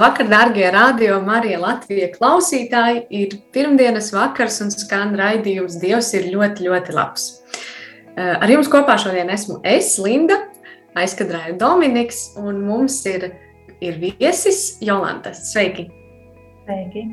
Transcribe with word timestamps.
Labvakar, 0.00 0.28
darbie 0.28 0.70
radio 0.72 1.18
Marija 1.20 1.58
Latvijas 1.60 2.14
klausītāji! 2.14 3.02
Ir 3.12 3.34
pirmdienas 3.52 4.06
vakars 4.14 4.56
un 4.64 4.72
skan 4.72 5.12
raidījums 5.20 5.76
Dievs 5.82 6.08
ir 6.16 6.30
ļoti, 6.32 6.64
ļoti 6.70 6.94
labs. 6.96 7.26
Eh, 8.16 8.32
Ar 8.32 8.48
jums 8.48 8.72
kopā 8.72 8.96
šodien 8.96 9.28
esmu 9.28 9.58
es, 9.60 9.98
Linda, 10.00 10.38
aizkadrēju 10.96 11.58
Dominiks, 11.60 12.30
un 12.40 12.64
mums 12.64 12.96
ir, 13.12 13.28
ir 13.84 14.00
viesis 14.00 14.78
Jolanta. 14.80 15.34
Sveiki! 15.36 15.90
Sveiki. 16.64 17.04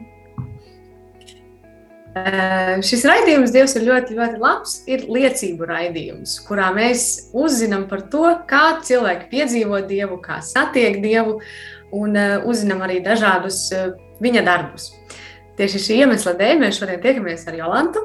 Eh, 2.16 2.76
Šis 2.88 3.04
raidījums, 3.04 3.52
Dievs 3.52 3.76
ir 3.76 3.83
ļoti, 3.92 4.16
ļoti 4.16 4.39
labs, 4.39 4.81
ir 4.88 5.09
liecību 5.11 5.67
raidījums, 5.67 6.39
kurā 6.48 6.72
mēs 6.80 7.33
uzzinām 7.36 7.89
par 7.92 8.08
to, 8.14 8.30
kā 8.48 8.78
cilvēki 8.80 9.28
piedzīvo 9.36 9.83
Dievu, 9.92 10.23
kā 10.23 10.39
satiek 10.39 11.02
Dievu, 11.04 11.42
un 11.95 12.17
uh, 12.17 12.43
uzzinām 12.47 12.83
arī 12.85 12.99
dažādus 13.05 13.61
uh, 13.75 13.93
viņa 14.23 14.43
darbus. 14.47 14.91
Tieši 15.57 15.81
šī 15.81 16.02
iemesla 16.03 16.35
dēļ 16.38 16.59
mēs 16.61 16.81
šodien 16.81 17.02
tiekamies 17.02 17.47
ar 17.49 17.57
Jolantu. 17.57 18.03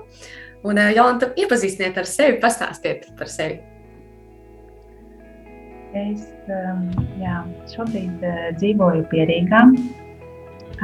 Un, 0.62 0.78
uh, 0.78 0.92
Jolanta, 0.94 1.33
iepazīstiniet 1.36 1.98
ar 1.98 2.08
sevi, 2.08 2.38
pastāstiet 2.42 3.08
par 3.19 3.30
sevi. 3.30 3.60
Es 5.92 6.22
um, 6.48 6.86
jā, 7.20 7.42
šobrīd 7.75 8.22
uh, 8.25 8.48
dzīvoju 8.56 9.05
Pierīgā. 9.10 9.66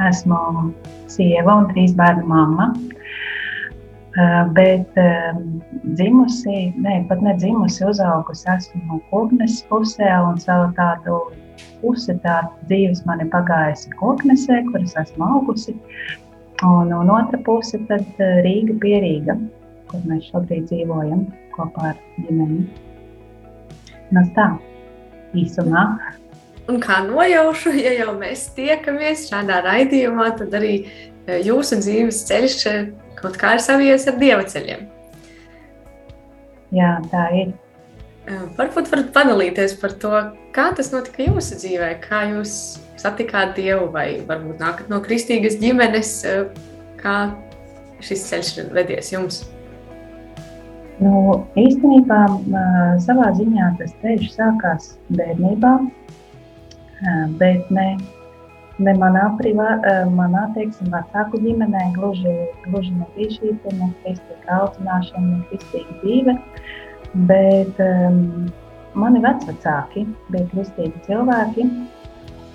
Esmu 0.09 0.37
sieva 1.11 1.55
un 1.63 1.71
trīs 1.71 1.95
bērnu 1.97 2.27
mamma. 2.29 2.69
Uh, 4.19 4.45
bet 4.53 4.97
um, 4.99 5.59
dzimusi, 5.95 6.73
ne, 6.81 6.99
pat 7.09 7.21
ne 7.23 7.35
dzimusi, 7.37 7.83
uzaugusi 7.87 8.49
esmu 8.51 8.99
Kūpnes 9.09 9.61
pusē 9.69 10.09
un 10.25 10.37
savu 10.41 10.71
tādu 10.77 11.19
pusi 11.81 12.15
tā 12.23 12.41
dzīves 12.69 13.03
man 13.07 13.23
ir 13.23 13.29
pagājusi 13.33 13.93
koknesē, 13.99 14.63
kuras 14.71 14.95
esmu 15.01 15.27
augusi. 15.37 15.75
Un, 16.65 16.91
un 16.91 17.11
otra 17.13 17.39
puse 17.45 17.79
tad 17.87 18.03
eh, 18.19 18.39
Rīga 18.43 18.75
pierīga, 18.83 19.37
kur 19.87 20.01
mēs 20.09 20.27
šobrīd 20.31 20.67
dzīvojam 20.67 21.23
kopā 21.55 21.93
ar 21.93 22.01
ģimeni. 22.19 22.65
Nu 24.15 24.23
tā, 24.35 24.49
īsumā. 25.37 25.85
Un 26.69 26.81
kā 26.83 26.99
nojaušu, 27.05 27.73
ja 27.79 27.95
jau 28.01 28.13
mēs 28.19 28.49
tiekamies 28.57 29.29
šādā 29.31 29.61
raidījumā, 29.65 30.33
tad 30.41 30.53
arī 30.59 30.73
eh, 30.83 31.39
jūsu 31.47 31.79
dzīves 31.79 32.25
ceļš 32.27 32.59
eh, 32.69 32.91
kaut 33.19 33.39
kā 33.39 33.55
ir 33.55 33.63
savies 33.63 34.07
ar 34.11 34.19
dieva 34.19 34.43
ceļiem. 34.47 34.85
Jā, 36.75 36.93
tā 37.09 37.25
ir. 37.39 37.55
Varbūt 38.29 38.91
varat 38.91 39.07
padalīties 39.13 39.73
par 39.81 39.93
to, 40.01 40.11
kā 40.53 40.67
tas 40.77 40.91
notika 40.93 41.25
jūsu 41.25 41.55
dzīvē, 41.57 41.87
kā 42.03 42.27
jūs 42.29 42.51
satikāt 43.01 43.55
Dievu, 43.57 43.87
vai 43.93 44.19
varbūt 44.27 44.61
nākat 44.61 44.91
no 44.91 44.99
kristīgas 45.01 45.57
ģimenes, 45.61 46.11
kā 46.99 47.15
šis 48.05 48.27
ceļš 48.29 48.51
vedies 48.75 49.09
jums. 49.15 49.39
Nu, 50.99 51.39
īstenībā 51.57 52.19
savā 53.01 53.31
ziņā 53.39 53.71
tas 53.79 53.95
ceļš 54.03 54.29
sākās 54.35 54.91
bērnībā, 55.15 55.73
bet 57.39 57.71
ne, 57.73 57.87
ne 58.83 58.95
manā, 58.99 59.23
privā, 59.39 59.71
manā 60.11 60.43
teiksim, 60.57 60.91
vecāku 60.93 61.41
ģimenē 61.47 61.87
gluži, 61.95 62.35
gluži 62.67 62.93
nebija 62.99 63.39
šī 63.39 63.55
ne 63.79 63.89
kristīga 64.03 64.59
audzināšana, 64.59 65.25
ne 65.31 65.41
kristīga 65.49 65.97
dzīve. 66.03 66.37
Bet 67.13 67.79
um, 67.81 68.49
mani 68.99 69.21
vecāki 69.23 70.05
bija 70.29 70.45
kristīgi 70.53 71.05
cilvēki. 71.07 71.65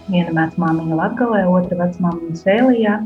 Viena 0.04 0.34
vecmāmiņa 0.36 0.98
Latvijā, 1.00 1.44
otra 1.50 1.78
vecmāmiņa 1.80 2.40
Sēlijā. 2.42 2.96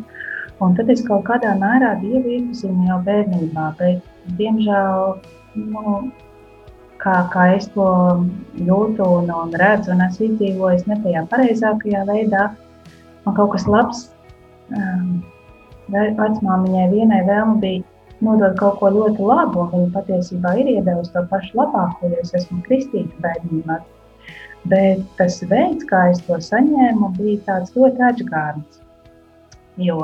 Un 0.64 0.74
tad 0.74 0.88
es 0.90 1.04
kaut 1.06 1.22
kādā 1.28 1.52
mērā 1.58 1.92
dievu 2.00 2.32
iepazinu 2.34 2.88
jau 2.88 2.96
bērnībā, 3.06 3.66
bet, 3.78 4.06
diemžēl, 4.40 5.12
nu, 5.70 5.98
kā, 6.98 7.14
kā 7.32 7.44
es 7.54 7.68
to 7.76 7.86
jūtu 8.66 9.06
un, 9.20 9.30
un 9.30 9.54
redzu, 9.62 9.92
un 9.94 10.02
esmu 10.08 10.32
izdzīvojis 10.32 10.88
ne 10.90 10.98
tajā 11.04 11.22
pareizākajā 11.30 12.02
veidā, 12.10 12.48
man 13.24 13.36
kaut 13.38 13.52
kas 13.54 13.68
labs 13.70 14.08
um, 14.74 15.20
vecmāmiņai 15.94 16.88
vienai 16.90 17.22
vēlme 17.28 17.60
bija 17.62 17.86
nodod 18.24 18.56
kaut 18.58 18.80
ko 18.80 18.90
ļoti 18.94 19.24
labu, 19.24 19.68
viņa 19.72 19.92
patiesībā 19.94 20.54
ir 20.60 20.72
iedevusi 20.74 21.14
to 21.14 21.22
pašu 21.30 21.60
labāko, 21.60 22.10
jo 22.10 22.24
es 22.24 22.34
esmu 22.38 22.60
kristīga 22.66 23.24
bērnībā. 23.24 23.78
Bet 24.68 25.04
tas 25.20 25.38
veids, 25.50 25.86
kā 25.88 26.08
es 26.12 26.20
to 26.26 26.38
saņēmu, 26.42 27.12
bija 27.18 27.44
tāds 27.46 27.74
ļoti 27.76 28.04
atžgārns. 28.10 28.82
Jo 29.78 30.00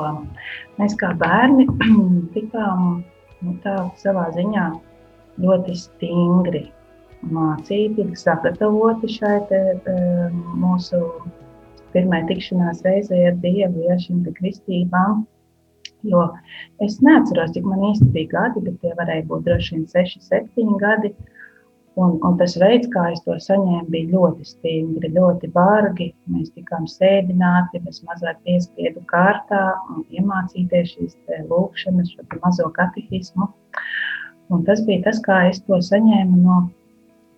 mēs 0.79 0.95
kā 1.01 1.11
bērni 1.19 1.67
tikām 2.35 3.03
nu, 3.43 3.57
tā, 3.65 3.75
savā 3.99 4.29
ziņā 4.37 4.69
ļoti 5.43 5.75
stingri 5.75 6.63
mācīti, 7.35 8.05
sagatavoti 8.19 9.09
šai 9.11 9.37
te, 9.49 9.61
mūsu 10.61 11.01
pirmajai 11.95 12.27
tikšanās 12.31 12.83
reizei 12.85 13.25
ar 13.29 13.37
Dievu, 13.43 13.85
ja 13.89 13.97
šīm 13.99 14.23
kristībām. 14.39 15.25
Jo 16.05 16.25
es 16.85 16.99
neatceros, 17.05 17.53
cik 17.55 17.65
man 17.65 17.85
īsti 17.91 18.11
bija 18.13 18.31
gadi, 18.33 18.61
bet 18.67 18.77
tie 18.83 18.93
varēja 18.99 19.25
būt 19.29 19.47
droši 19.47 19.77
vien 19.77 19.87
6, 19.93 20.21
7 20.29 20.77
gadi. 20.81 21.13
Un, 21.95 22.17
un 22.27 22.33
tas 22.35 22.57
veids, 22.59 22.89
kā 22.91 23.05
es 23.13 23.21
to 23.23 23.37
saņēmu, 23.39 23.87
bija 23.93 24.09
ļoti 24.11 24.47
stingri, 24.49 25.13
ļoti 25.15 25.47
bargi. 25.55 26.09
Mēs 26.31 26.49
tikām 26.51 26.89
sēdināti, 26.91 27.79
mēs 27.85 28.01
mazliet 28.03 28.41
piespiedu 28.43 29.03
kārtā 29.11 29.61
un 29.93 30.03
iemācīties 30.11 30.91
šīs 30.91 31.15
lūkšanas, 31.47 32.11
šo 32.11 32.41
mazo 32.41 32.67
katehismu. 32.75 33.47
Un 34.51 34.67
tas 34.67 34.83
bija 34.85 35.05
tas, 35.07 35.21
kā 35.23 35.45
es 35.53 35.63
to 35.63 35.79
saņēmu 35.87 36.41
no, 36.43 36.59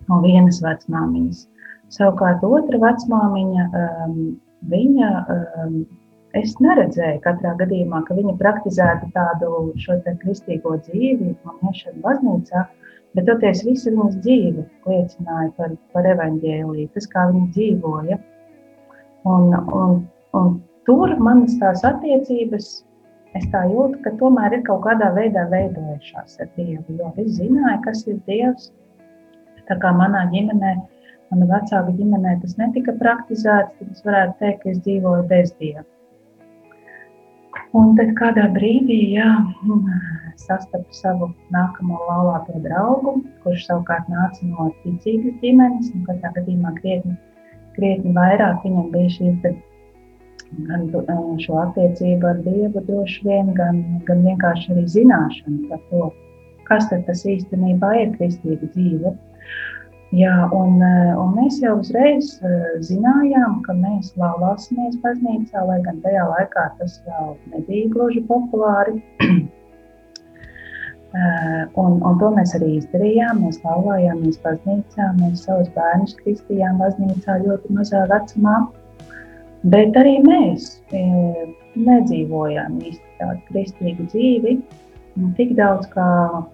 no 0.09 0.19
vienas 0.25 0.57
vecmāmiņas. 0.65 1.45
Savukārt 1.93 2.41
otra 2.43 2.81
vecmāmiņa, 2.81 3.67
um, 3.83 4.17
viņa 4.73 5.11
um, 5.21 5.77
es 6.39 6.55
neredzēju 6.63 7.21
katrā 7.23 7.53
gadījumā, 7.59 8.01
ka 8.07 8.15
viņa 8.17 8.35
praktizētu 8.41 9.09
tādu 9.15 9.51
šo 9.83 9.97
kristīgo 10.21 10.75
dzīvi 10.85 11.33
un 11.33 11.69
iešanu 11.69 12.03
baznīcā, 12.03 12.63
bet 13.17 13.27
toties 13.29 13.63
visa 13.65 13.93
viņas 13.93 14.17
dzīve 14.25 14.65
liecināja 14.87 15.51
par, 15.57 15.75
par 15.93 16.09
evaņģēliju, 16.13 16.89
tas, 16.95 17.07
kā 17.13 17.27
viņa 17.31 17.47
dzīvoja. 17.55 18.19
Un, 19.27 19.55
un, 19.75 19.95
un 20.39 20.51
tur 20.87 21.15
manas 21.23 21.57
tās 21.61 21.83
attiecības, 21.87 22.69
es 23.37 23.47
tā 23.53 23.63
jūtu, 23.71 24.01
ka 24.05 24.13
tomēr 24.21 24.59
ir 24.59 24.63
kaut 24.67 24.85
kādā 24.85 25.09
veidā 25.17 25.47
veidojušās 25.51 26.39
ar 26.43 26.53
Dievu, 26.55 26.99
jo 26.99 27.11
es 27.23 27.33
zināju, 27.39 27.81
kas 27.87 28.05
ir 28.07 28.21
Dievs. 28.29 28.71
Tā 29.67 29.75
kā 29.81 29.91
manā 29.91 30.23
ģimenē, 30.31 30.77
mana 31.33 31.49
vecāka 31.49 31.91
ģimenē 31.97 32.37
tas 32.43 32.55
netika 32.61 32.95
praktizēts, 33.01 33.75
tad 33.79 33.91
es 33.91 34.05
varētu 34.07 34.39
teikt, 34.39 34.63
ka 34.63 34.71
es 34.71 34.81
dzīvoju 34.85 35.27
bez 35.27 35.51
Dieva. 35.59 35.83
Un 37.75 37.95
tad 37.97 38.13
kādā 38.15 38.45
brīdī 38.53 38.99
jā, 39.17 39.27
sastapu 40.39 40.95
savu 40.95 41.31
nākamo 41.51 41.99
laulāto 42.07 42.59
draugu, 42.63 43.17
kurš 43.43 43.65
savukārt 43.67 44.07
nāca 44.11 44.47
no 44.47 44.69
ticīgas 44.83 45.35
ģimenes. 45.41 45.91
Katrā 46.07 46.31
gadījumā 46.37 46.71
krietni, 46.79 47.17
krietni 47.75 48.13
vairāk 48.15 48.63
viņam 48.63 48.87
bija 48.93 49.15
šī 49.17 49.33
gan 50.67 50.87
šo 51.43 51.57
attiecību 51.59 52.29
ar 52.29 52.39
Dievu 52.45 52.83
droši 52.87 53.25
vien, 53.27 53.53
gan, 53.57 53.81
gan 54.07 54.23
vienkārši 54.23 54.71
arī 54.73 54.85
zināšana 54.93 55.67
par 55.71 55.81
to, 55.89 56.11
kas 56.69 56.87
tas 56.89 57.25
īstenībā 57.25 57.93
ir 58.01 58.13
kristīga 58.15 58.71
dzīve. 58.71 59.11
Jā, 60.15 60.47
un, 60.55 60.79
eh, 60.79 61.15
un 61.19 61.33
mēs 61.35 61.57
jau 61.59 61.73
uzreiz 61.81 62.37
eh, 62.39 62.77
zinājām, 62.79 63.57
ka 63.65 63.73
mēs 63.75 64.13
laulāsimies 64.15 64.95
baznīcā, 65.03 65.65
lai 65.67 65.81
gan 65.83 65.99
tajā 65.99 66.23
laikā 66.29 66.63
tas 66.79 67.01
vēl 67.03 67.33
nebija 67.51 67.91
gluži 67.95 68.23
populāri. 68.29 69.01
Eh, 71.17 71.61
un, 71.79 71.93
un 72.05 72.17
to 72.19 72.27
mēs 72.35 72.51
arī 72.53 72.73
izdarījām. 72.77 73.39
Mēs 73.41 73.55
laulājāmies 73.63 74.35
baznīcā, 74.43 75.05
mēs 75.17 75.45
savus 75.47 75.69
bērnus 75.73 76.13
kristījām 76.19 76.77
baznīcā 76.83 77.37
ļoti 77.45 77.71
mazā 77.73 78.01
vecumā. 78.11 78.57
Bet 79.71 79.97
arī 79.97 80.17
mēs 80.27 80.67
nedzīvojām 80.91 82.75
īsti 82.91 83.15
tādu 83.23 83.39
kristīgu 83.47 84.05
dzīvi. 84.11 84.57
Tik 85.17 85.55
daudz 85.57 85.87
kā, 85.89 86.07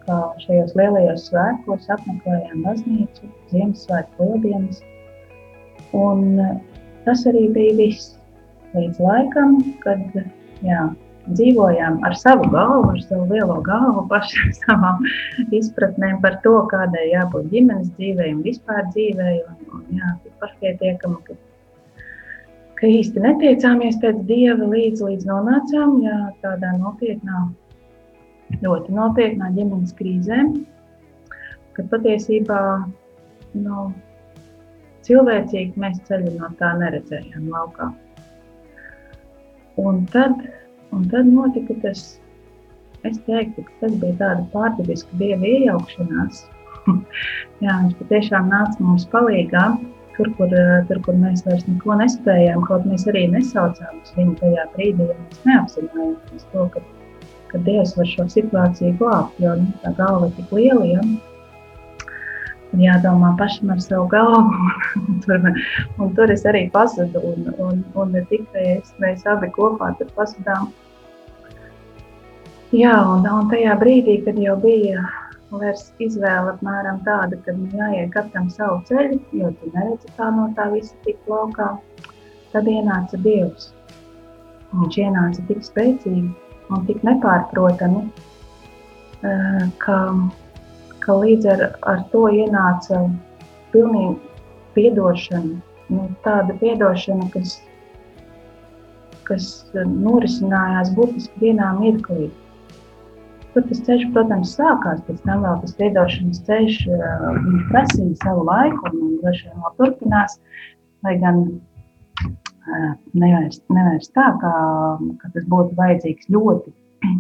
kā 0.06 0.18
šajos 0.40 0.72
lielajos 0.80 1.26
svētkos 1.28 1.90
apmeklējām 1.92 2.62
baznīcu, 2.64 3.28
Ziemassvētku 3.52 4.28
lieldienas. 4.30 4.78
Un 6.00 6.40
eh, 6.40 6.54
tas 7.04 7.26
arī 7.28 7.50
bija 7.56 7.74
viss. 7.82 8.14
Līdz 8.74 9.02
laikam, 9.04 9.58
kad 9.84 10.16
jā, 10.66 10.86
dzīvojām 11.28 12.00
ar 12.08 12.16
savu 12.18 12.48
galvu, 12.54 12.94
ar 12.94 13.02
savu 13.04 13.28
lielo 13.30 13.60
galvu, 13.66 14.06
pašām 14.10 14.54
savām 14.62 15.04
izpratnēm 15.60 16.22
par 16.24 16.40
to, 16.46 16.56
kādai 16.72 17.10
jābūt 17.12 17.50
ģimenes 17.52 17.92
dzīvei 17.98 18.32
un 18.34 18.46
vispār 18.48 18.88
dzīvei. 18.94 19.42
Un, 19.44 19.58
un, 19.76 19.84
jā, 20.00 20.14
pašpietiekami, 20.40 21.20
ka, 21.28 21.36
ka 22.80 22.94
īsti 22.96 23.28
netiecāmies 23.28 24.00
pēc 24.02 24.24
dieva 24.32 24.72
līdz, 24.72 25.04
līdz 25.10 25.28
nonācām 25.30 26.00
jā, 26.08 26.22
tādā 26.46 26.72
nopietnā 26.80 27.44
ļoti 28.62 28.94
nopietnā 28.94 29.50
ģimenes 29.56 29.94
krīzē, 29.98 30.40
kad 31.78 31.90
patiesībā 31.92 32.60
nu, 33.58 33.86
cilvēcīgi 35.08 35.80
mēs 35.82 36.02
ceļu 36.08 36.36
no 36.38 36.50
tā 36.60 36.74
neredzējām 36.80 37.48
laukā. 37.54 37.90
Un 39.82 40.04
tad, 40.14 40.36
un 40.94 41.08
tad 41.10 41.30
notika 41.30 41.76
tas, 41.82 42.04
es 43.08 43.18
teiktu, 43.28 43.66
ka 43.66 43.80
tas 43.82 43.98
bija 44.04 44.20
tāda 44.22 44.46
pārdabiska 44.54 45.18
dieva 45.22 45.50
iejaukšanās. 45.50 46.46
Jā, 47.64 47.80
viņš 47.80 47.98
patiešām 48.02 48.52
nāca 48.54 48.86
mums 48.86 49.08
palīgā, 49.10 49.66
tur, 50.18 50.30
kur, 50.38 50.52
tur, 50.90 51.00
kur 51.06 51.18
mēs 51.18 51.46
vairs 51.48 51.66
neko 51.66 51.98
nespējām, 52.04 52.66
kaut 52.68 52.86
mēs 52.90 53.08
arī 53.10 53.26
nesaucām 53.34 54.02
uz 54.02 54.14
viņu 54.18 54.36
tajā 54.42 54.68
brīdī, 54.76 55.08
ja 55.10 55.18
mēs 55.18 55.48
neapzinājāmies 55.48 56.46
to, 56.52 56.68
ka 56.76 56.84
ka 57.54 57.62
Dievs 57.68 57.94
var 57.98 58.10
šo 58.10 58.26
situāciju 58.34 58.98
glābt, 59.00 59.38
jo 59.42 59.54
nu, 59.62 59.70
tā 59.84 59.94
galva 60.00 60.28
ir 60.28 60.36
tik 60.40 60.52
liela. 60.58 60.90
Ja? 60.90 61.04
Un 62.74 62.82
jādomā 62.82 63.36
pašam 63.38 63.70
ar 63.70 63.82
savu 63.86 64.08
galvu. 64.10 64.44
un, 65.06 65.20
tur, 65.26 65.50
un 66.02 66.16
tur 66.18 66.34
es 66.34 66.46
arī 66.50 66.66
pazudu. 66.74 67.22
Un, 67.32 67.52
un, 67.62 67.84
un 67.94 68.16
ne 68.18 68.24
tikai 68.32 68.64
es, 68.80 68.96
mēs 69.04 69.28
abi 69.30 69.52
kopā 69.54 69.92
tur 70.00 70.10
pazudām. 70.18 70.72
Jā, 72.74 72.96
un, 73.06 73.28
un 73.30 73.52
tajā 73.54 73.78
brīdī, 73.78 74.18
kad 74.26 74.40
jau 74.42 74.58
bija 74.58 75.04
vairs 75.54 75.92
izvēle 76.02 76.56
apmēram 76.56 77.04
tāda, 77.06 77.38
ka 77.46 77.54
nu, 77.54 77.68
jāiet 77.78 78.10
katram 78.16 78.48
savu 78.50 78.80
ceļu, 78.90 79.20
jo 79.38 79.52
tu 79.60 79.70
neredzi 79.76 80.10
kā 80.18 80.32
no 80.34 80.48
tā 80.58 80.66
visa 80.74 80.98
tik 81.06 81.20
laukā, 81.30 81.70
tad 82.56 82.70
ienāca 82.70 83.20
Dievs. 83.22 83.70
Viņš 84.74 84.98
ienāca 85.04 85.46
tik 85.52 85.62
spēcīgi, 85.62 86.32
un 86.72 86.86
tik 86.88 87.04
nepārprotami, 87.08 88.06
ka, 89.84 89.98
ka 91.04 91.18
līdz 91.20 91.50
ar, 91.56 91.66
ar 91.90 92.04
to 92.14 92.26
ienāca 92.32 93.04
pilnīgi 93.74 94.16
piedošana. 94.78 95.60
Nu, 95.94 96.08
tāda 96.26 96.56
piedošana, 96.62 97.28
kas, 97.34 97.58
kas 99.28 99.50
norisinājās 99.76 100.94
burtiski 100.96 101.50
vienā 101.50 101.74
mirklī. 101.80 102.30
Tur 103.54 103.68
tas 103.70 103.84
ceļš, 103.86 104.08
protams, 104.16 104.56
sākās. 104.58 105.04
Pēc 105.06 105.20
tam 105.28 105.44
vēl 105.46 105.60
tas 105.62 105.76
piedošanas 105.78 106.40
ceļš 106.48 106.80
uh, 106.90 107.36
prasīja 107.70 108.16
savu 108.24 108.48
laiku, 108.48 108.90
un 108.90 109.20
droši 109.22 109.46
vien 109.50 109.60
vēl 109.62 109.76
turpinās. 109.82 110.40
Lai 111.06 111.20
gan 111.22 111.44
nevairs, 113.14 113.60
nevairs 113.74 114.12
tā, 114.16 114.30
kā, 114.42 114.54
ka 115.22 115.32
tas 115.34 115.48
būtu 115.50 115.76
vajadzīgs 115.80 116.30
ļoti. 116.34 116.74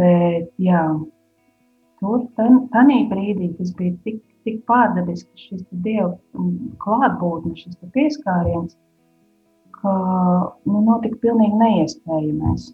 Bet, 0.00 0.50
jā, 0.62 0.82
tur 2.00 2.22
tajā 2.36 3.00
brīdī 3.10 3.50
tas 3.58 3.72
bija 3.78 3.96
tik, 4.06 4.22
tik 4.46 4.62
pārdabiski, 4.68 5.48
šis 5.48 5.64
dieva 5.84 6.14
klātbūtne, 6.82 7.56
šis 7.58 7.76
pieskāriens, 7.94 8.76
ka 9.80 9.92
nu, 10.66 10.80
notika 10.86 11.18
pilnīgi 11.26 11.58
neiespējamais. 11.58 12.70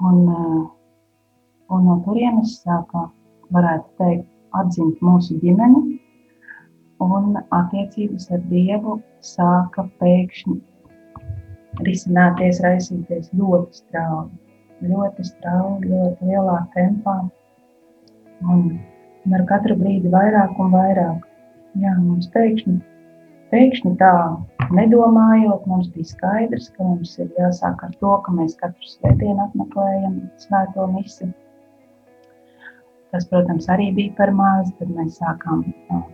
Un, 0.00 0.20
un 1.70 1.82
no 1.86 1.96
turienes 2.06 2.56
sākā, 2.64 3.06
varētu 3.54 3.98
teikt, 4.00 4.28
atzīt 4.56 5.02
mūsu 5.04 5.36
ģimeni, 5.42 5.99
un 7.04 7.38
attiecības 7.56 8.28
ar 8.34 8.42
Dievu 8.50 8.98
sāka 9.24 9.86
pēkšņi 10.02 10.58
risināties, 11.86 12.60
raisīties 12.64 13.32
ļoti 13.40 13.82
strauji. 13.82 14.38
Ļoti 14.90 15.26
strauji, 15.28 15.90
ļoti 15.90 16.28
lielā 16.30 16.58
tempā. 16.76 17.16
Un, 18.48 18.62
un 19.26 19.36
ar 19.36 19.44
katru 19.48 19.76
brīdi 19.80 20.12
vairāk 20.12 20.56
un 20.60 20.72
vairāk. 20.76 21.26
Jā, 21.80 21.92
mums 22.00 22.30
pēkšņi, 22.34 22.78
pēkšņi 23.52 23.92
tā 24.00 24.14
nedomājot, 24.74 25.68
mums 25.70 25.90
bija 25.94 26.08
skaidrs, 26.08 26.70
ka 26.74 26.88
mums 26.88 27.12
ir 27.20 27.28
jāsāk 27.38 27.84
ar 27.86 27.92
to, 28.00 28.16
ka 28.24 28.34
mēs 28.34 28.56
katru 28.58 28.90
svētdienu 28.94 29.44
apmeklējam 29.44 30.18
svēto 30.42 30.88
misiju 30.96 31.30
Tas, 33.10 33.24
protams, 33.26 33.66
arī 33.72 33.88
bija 33.94 34.14
par 34.18 34.30
maz. 34.38 34.68
Tad 34.78 34.90
mēs 34.94 35.16
sākām 35.18 35.64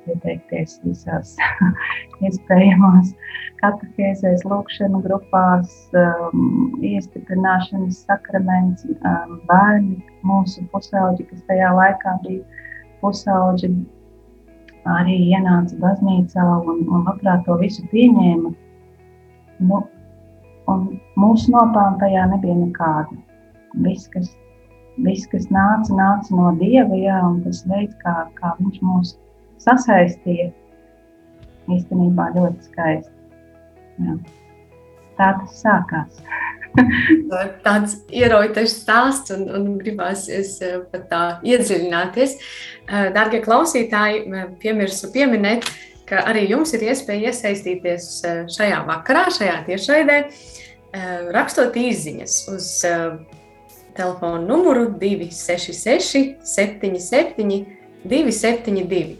pieteikties 0.07 0.79
visās 0.85 1.35
iespējamās 2.25 3.11
katehēzēs, 3.61 4.45
lūkšanu 4.49 5.03
grupās, 5.05 5.75
um, 5.97 6.79
iestiprināšanas 6.85 8.01
sakraments, 8.09 8.87
um, 8.97 9.37
bērni, 9.51 9.99
mūsu 10.27 10.65
pusauģi, 10.73 11.29
kas 11.31 11.45
tajā 11.51 11.75
laikā 11.77 12.17
bija 12.25 12.65
pusauģi, 13.03 13.73
arī 14.97 15.19
ienāca 15.35 15.77
baznīcā 15.83 16.47
un, 16.63 16.85
un 16.89 17.05
labprāt 17.09 17.45
to 17.45 17.59
visu 17.61 17.85
pieņēma. 17.93 18.55
Nu, 19.69 19.83
un 20.73 20.89
mūsu 21.21 21.53
nopelna 21.53 22.01
tajā 22.01 22.27
nebija 22.33 22.57
nekāda. 22.61 23.21
Viss, 23.85 24.09
kas 24.13 24.33
viss, 25.05 25.29
kas 25.31 25.49
nāca, 25.53 25.93
nāca 25.97 26.37
no 26.37 26.53
Dieva, 26.61 26.97
jā, 26.97 27.19
un 27.27 27.43
tas 27.45 27.63
veids, 27.69 27.97
kā, 28.03 28.15
kā 28.39 28.55
viņš 28.61 28.81
mūs 28.85 29.15
sasaistīja, 29.63 30.51
īstenībā 31.73 32.31
ļoti 32.37 32.71
skaisti. 32.71 33.13
Jā. 34.07 34.19
Tā 35.17 35.31
tas 35.41 35.61
sākās. 35.63 36.21
Tāds 37.65 37.97
ieraujošs 38.13 38.77
stāsts, 38.83 39.33
un, 39.33 39.47
un 39.49 39.77
gribās 39.81 40.27
eh, 40.29 40.77
pat 40.93 41.07
tā 41.13 41.23
iedziļināties. 41.47 42.37
Eh, 42.37 43.09
Darbie 43.17 43.41
klausītāji, 43.45 44.27
piemirsu 44.61 45.11
pieminēt, 45.15 45.71
ka 46.07 46.27
arī 46.31 46.45
jums 46.51 46.75
ir 46.77 46.85
iespēja 46.91 47.33
iesaistīties 47.33 48.11
eh, 48.29 48.45
šajā 48.53 48.85
vakarā, 48.89 49.27
šajā 49.39 49.57
tiešraidē, 49.71 50.21
rakstot 51.35 51.75
īsiņas 51.77 52.35
uz 52.55 52.69
telefona 53.97 54.43
numuru 54.45 54.89
266, 55.01 56.37
77, 56.45 57.63
272. 58.07 59.17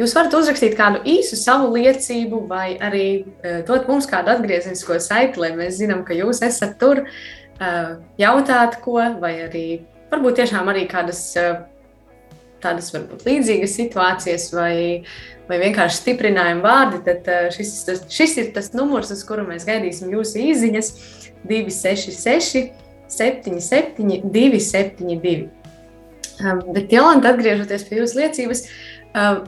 Jūs 0.00 0.14
varat 0.16 0.32
uzrakstīt 0.32 0.78
kādu 0.78 1.02
īsu 1.08 1.36
savu 1.36 1.74
liecību, 1.74 2.44
vai 2.48 2.78
arī 2.80 3.06
uh, 3.20 3.60
dot 3.68 3.90
mums 3.90 4.08
kādu 4.08 4.32
atgriezenisko 4.32 4.96
saiti, 5.02 5.42
lai 5.42 5.52
mēs 5.58 5.76
zinām, 5.82 6.06
ka 6.08 6.16
jūs 6.16 6.40
esat 6.46 6.78
tur, 6.80 7.02
uh, 7.04 7.90
jautāt 8.20 8.78
ko, 8.84 8.96
vai 9.20 9.34
arī 9.44 9.66
varbūt 10.12 10.40
tiešām 10.40 10.72
arī 10.72 10.86
kādas 10.88 11.20
uh, 11.40 11.60
tādas 12.60 12.90
varbūt 12.94 13.24
līdzīgas 13.28 13.74
situācijas, 13.76 14.50
vai, 14.52 14.74
vai 15.48 15.58
vienkārši 15.62 16.02
stiprinājuma 16.02 16.64
vārdi, 16.64 17.00
tad 17.06 17.30
šis, 17.56 17.72
tas, 17.88 18.02
šis 18.12 18.36
ir 18.42 18.50
tas 18.56 18.72
numurs, 18.76 19.12
uz 19.14 19.24
kuru 19.28 19.46
mēs 19.48 19.66
gaidīsim 19.68 20.12
jūsu 20.12 20.42
īsiņas 20.44 20.92
266. 21.48 22.68
77, 23.10 24.20
272. 24.30 25.48
Um, 26.40 26.60
bet, 26.72 26.92
Jolanta, 26.92 27.34
atgriežoties 27.34 27.84
pie 27.88 27.98
jūsu 28.00 28.20
liecības, 28.22 28.62
um, 29.12 29.42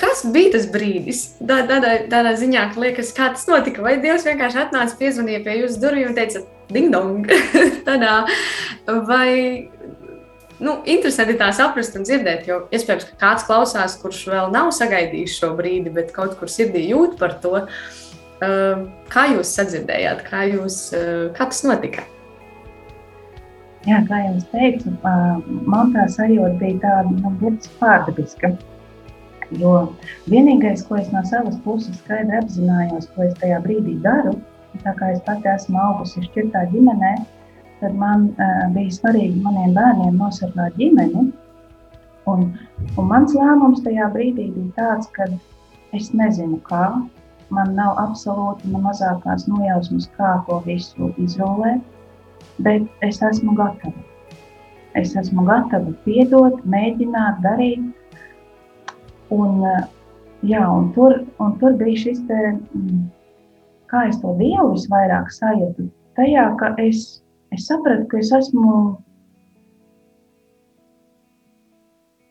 kas 0.00 0.24
bija 0.34 0.54
tas 0.56 0.66
brīdis? 0.72 1.22
Tādā, 1.46 1.78
tādā 2.10 2.34
ziņā, 2.38 2.68
ka 2.72 2.82
liekas, 2.82 3.12
kā 3.16 3.30
tas 3.34 3.46
notika. 3.50 3.84
Vai 3.84 3.96
Dievs 4.02 4.26
vienkārši 4.26 4.64
atnāca, 4.64 4.98
piezvanīja 4.98 5.44
pie 5.44 5.58
jūsu 5.60 5.82
durvīm 5.82 6.10
un 6.10 6.16
teica, 6.18 6.42
ding 6.72 6.92
dong, 6.94 7.28
tādā, 7.88 8.14
vai, 9.06 9.68
nu, 10.62 10.78
interesanti 10.88 11.36
tā 11.40 11.52
saprast 11.54 11.98
un 11.98 12.06
dzirdēt, 12.08 12.48
jo 12.50 12.62
iespējams, 12.74 13.10
ka 13.10 13.20
kāds 13.20 13.46
klausās, 13.48 13.98
kurš 14.02 14.24
vēl 14.32 14.50
nav 14.54 14.72
sagaidījis 14.74 15.36
šo 15.38 15.52
brīdi, 15.58 15.92
bet 15.94 16.14
kaut 16.16 16.34
kur 16.40 16.50
sirdī 16.50 16.88
jūt 16.88 17.18
par 17.20 17.38
to. 17.44 17.66
Uh, 18.42 18.88
kā 19.06 19.28
jūs 19.36 19.52
sadzirdējāt, 19.54 20.24
kā, 20.26 20.40
jūs, 20.50 20.88
uh, 20.98 21.28
kā 21.36 21.46
tas 21.52 21.62
notika? 21.62 22.02
Jā, 23.82 23.98
kā 24.06 24.18
jau 24.22 24.34
es 24.38 24.44
teicu, 24.52 24.92
man 25.02 25.88
tā 25.90 26.04
sajūta 26.14 26.54
bija 26.60 26.78
tāda 26.84 27.14
nu, 27.16 27.32
burtiski 27.40 27.74
pārdabiska. 27.80 28.50
Jo 29.58 29.72
vienīgais, 30.30 30.84
ko 30.86 31.00
es 31.00 31.08
no 31.10 31.24
savas 31.26 31.56
puses 31.64 31.96
skaidri 31.98 32.38
apzinājos, 32.38 33.08
ko 33.16 33.26
es 33.26 33.34
tajā 33.40 33.58
brīdī 33.64 33.96
daru, 34.04 34.36
tā 34.84 34.92
kā 35.00 35.10
es 35.16 35.18
pati 35.26 35.50
esmu 35.50 35.80
augusi 35.82 36.22
šķirtā 36.28 36.62
ģimenē, 36.70 37.10
tad 37.80 37.96
man 37.98 38.28
uh, 38.30 38.68
bija 38.76 38.94
svarīgi 39.00 39.42
maniem 39.42 39.74
bērniem 39.74 40.14
nosargāt 40.20 40.78
ģimeni. 40.78 41.26
Un, 42.30 42.44
un 42.94 43.10
mans 43.10 43.34
lēmums 43.34 43.82
tajā 43.82 44.06
brīdī 44.14 44.46
bija 44.54 44.76
tāds, 44.78 45.10
ka 45.16 45.26
es 45.98 46.12
nezinu, 46.14 46.60
kā. 46.70 46.86
Man 47.52 47.74
nav 47.76 47.98
absolūti 48.00 48.70
ne 48.70 48.78
mazākās 48.86 49.48
nojausmas, 49.50 50.06
kā 50.14 50.36
to 50.46 50.62
visu 50.70 51.10
izrūlēt 51.20 51.82
bet 52.66 53.06
es 53.06 53.20
esmu 53.22 53.54
gatava. 53.58 53.98
Es 54.98 55.14
esmu 55.16 55.44
gatava 55.48 55.94
piedot, 56.04 56.58
mēģināt, 56.68 57.40
darīt. 57.44 57.88
Un, 59.32 59.62
eh, 59.64 59.84
jā, 60.44 60.62
un 60.68 60.90
tur, 60.92 61.22
un 61.40 61.56
tur 61.60 61.78
bija 61.80 62.02
šis 62.04 62.20
te, 62.28 62.40
mm, 62.52 63.06
kā 63.88 64.08
es 64.08 64.20
to 64.20 64.34
dievu 64.40 64.74
visvairāk 64.74 65.32
sajūtu, 65.32 65.88
tajā, 66.18 66.44
ka 66.60 66.74
es, 66.78 67.22
es 67.52 67.66
sapratu, 67.70 68.06
ka 68.10 68.20
es 68.20 68.32
esmu 68.36 68.74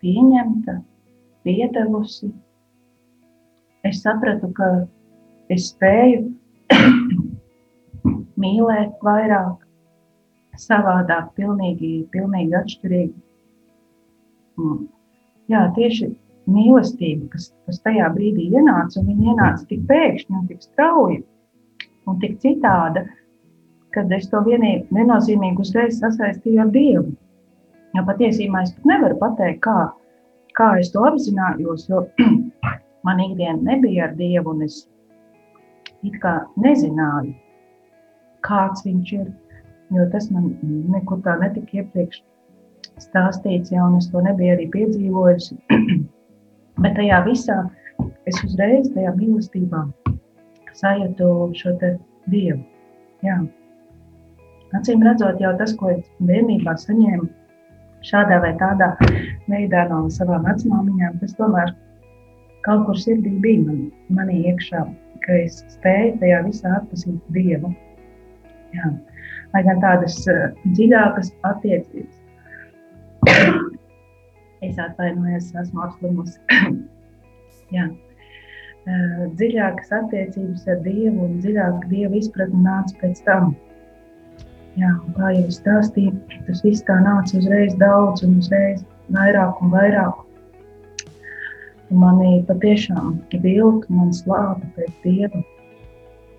pieņemta, 0.01 0.77
piedevusi. 1.45 2.31
Es 3.85 4.03
sapratu, 4.05 4.51
ka 4.53 4.69
es 5.49 5.71
spēju 5.71 6.29
mīlēt 8.41 9.01
vairāk, 9.05 9.65
savādāk, 10.61 11.31
pilnīgi, 11.37 11.91
pilnīgi 12.13 12.57
atšķirīgi. 12.61 13.15
Mm. 14.61 14.83
Jā, 15.51 15.65
tieši 15.75 16.11
mīlestība, 16.51 17.31
kas, 17.33 17.49
kas 17.67 17.81
tajā 17.85 18.09
brīdī 18.15 18.47
ienāca, 18.51 19.01
un 19.01 19.09
viņa 19.09 19.33
ienāca 19.33 19.67
tik 19.69 19.83
pēkšņi 19.89 20.37
un 20.37 20.45
tik 20.49 20.61
strauji 20.65 21.19
un 22.09 22.19
tik 22.21 22.37
citāda, 22.43 23.05
kad 23.95 24.11
es 24.15 24.29
to 24.31 24.41
vienīgi, 24.45 24.85
viennozīmīgi 24.95 25.65
uzreiz 25.65 25.99
sasaistīju 25.99 26.63
ar 26.63 26.71
Dievu. 26.73 27.09
Jo 27.95 28.05
patiesībā 28.07 28.63
es 28.63 28.71
pat 28.77 28.87
nevaru 28.87 29.17
pateikt, 29.19 29.61
kā, 29.65 29.77
kā 30.57 30.69
es 30.79 30.93
to 30.93 31.03
apzinājos, 31.09 31.89
jo 31.91 32.05
man 33.07 33.23
ikdiena 33.25 33.59
nebija 33.73 34.07
ar 34.07 34.15
Dievu, 34.19 34.55
un 34.55 34.65
es 34.67 34.85
it 36.07 36.17
kā 36.23 36.37
nezināju, 36.57 37.35
kāds 38.47 38.85
viņš 38.87 39.13
ir, 39.19 39.27
jo 39.91 40.07
tas 40.11 40.29
man 40.31 40.51
nekur 40.93 41.21
tā 41.25 41.37
netika 41.41 41.81
iepriekš 41.81 42.21
stāstīts, 43.01 43.71
ja 43.73 43.87
es 43.97 44.09
to 44.11 44.21
nebiju 44.23 44.55
arī 44.55 44.67
piedzīvojusi. 44.75 45.57
Bet 46.83 46.95
tajā 46.97 47.21
visā 47.27 47.57
es 48.29 48.39
uzreiz 48.45 48.89
tajā 48.95 49.13
mīlestībā 49.17 49.85
sajūtu 50.77 51.27
šo 51.59 51.75
dievu. 51.81 52.61
Jā. 53.25 53.37
Acīm 54.77 55.03
redzot, 55.03 55.41
jau 55.43 55.51
tas, 55.59 55.75
ko 55.77 55.91
es 55.91 56.05
bērnībā 56.23 56.77
saņēmu 56.79 57.27
šādā 58.07 58.39
vai 58.41 58.53
tādā 58.57 58.93
veidā 59.51 59.85
no 59.89 60.05
savām 60.09 60.47
vecmāmiņām, 60.47 61.19
tas 61.21 61.35
tomēr 61.37 61.73
kaut 62.65 62.85
kur 62.87 62.97
sirdī 62.97 63.33
bija 63.43 63.65
man, 63.65 63.81
manī 64.15 64.39
iekšā, 64.51 64.85
ka 65.25 65.37
es 65.43 65.61
spēju 65.75 66.17
tajā 66.23 66.41
visā 66.47 66.75
atpazīt 66.79 67.19
dievu. 67.35 67.73
Jā 68.75 68.91
lai 69.53 69.63
gan 69.67 69.81
tādas 69.83 70.19
uh, 70.31 70.51
dziļākas 70.75 71.31
attiecības. 71.47 72.15
es 74.67 74.79
atvainojos, 74.79 75.51
esmu 75.63 75.83
apslimusi. 75.87 76.39
Jā. 77.75 77.89
Uh, 78.81 79.27
dziļākas 79.37 79.91
attiecības 79.99 80.65
ar 80.71 80.79
Dievu 80.85 81.27
un 81.27 81.37
dziļāka 81.43 81.91
Dieva 81.91 82.17
izpratne 82.17 82.63
nāca 82.65 82.97
pēc 83.03 83.21
tam. 83.27 83.53
Jā, 84.79 84.89
kā 85.17 85.33
jau 85.35 85.45
es 85.51 85.59
stāstīju, 85.59 86.15
tas 86.47 86.61
viss 86.63 86.85
tā 86.87 86.95
nāca 87.03 87.35
uzreiz 87.37 87.75
daudz 87.79 88.23
un 88.23 88.37
uzreiz 88.39 88.85
vairāk 89.11 89.59
un 89.61 89.73
vairāk. 89.73 90.27
Manī 91.91 92.37
patiešām 92.47 93.17
vilka, 93.43 93.91
man 93.91 94.13
slāpa 94.15 94.63
pēc 94.77 94.93
Dieva. 95.03 95.43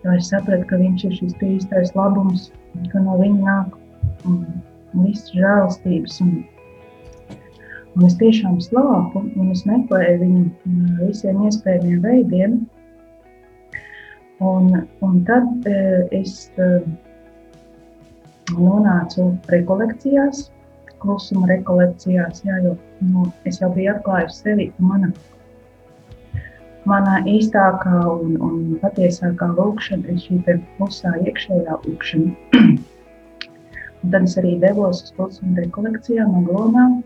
Jo 0.02 0.16
es 0.18 0.30
sapratu, 0.32 0.66
ka 0.66 0.78
viņš 0.80 1.04
ir 1.06 1.12
šis 1.20 1.36
īstais 1.46 1.92
labums, 1.94 2.48
ka 2.90 3.02
no 3.04 3.18
viņa 3.20 3.44
nāk 3.46 3.76
viss 5.04 5.30
žēlastības. 5.34 6.18
Un, 6.24 6.32
un 7.94 8.06
es 8.08 8.16
tiešām 8.20 8.58
slāpu, 8.64 9.22
un 9.38 9.52
es 9.54 9.62
meklēju 9.68 10.18
viņu 10.24 10.44
um, 10.48 10.80
visiem 11.04 11.44
iespējamiem 11.46 12.02
veidiem. 12.02 12.58
Un, 14.42 14.72
un 15.06 15.20
tad 15.28 15.68
uh, 15.70 16.02
es 16.10 16.48
uh, 16.58 16.82
nonācu 18.58 19.28
rekolekcijās, 19.52 20.48
klusuma 21.02 21.46
rekolekcijās, 21.50 22.42
jā, 22.46 22.58
jo 22.64 22.74
nu, 23.06 23.28
es 23.46 23.60
jau 23.62 23.70
biju 23.74 23.94
atklājusi 23.94 24.42
sevi, 24.42 24.68
ka 24.74 24.88
mana 24.90 25.12
Manā 26.88 27.20
īstākā 27.30 27.98
un, 28.10 28.32
un 28.42 28.62
patiesākā 28.82 29.52
lūkšana 29.54 30.10
ir 30.10 30.18
šī 30.18 30.40
klusā 30.78 31.12
iekšējā 31.22 31.76
lūkšana. 31.84 32.32
un 34.02 34.10
tad 34.10 34.26
es 34.26 34.34
arī 34.40 34.56
devos 34.62 35.02
uz 35.04 35.12
klusuma 35.16 35.62
rekolekcijām 35.62 36.32
no 36.34 36.42
Glomām. 36.48 36.96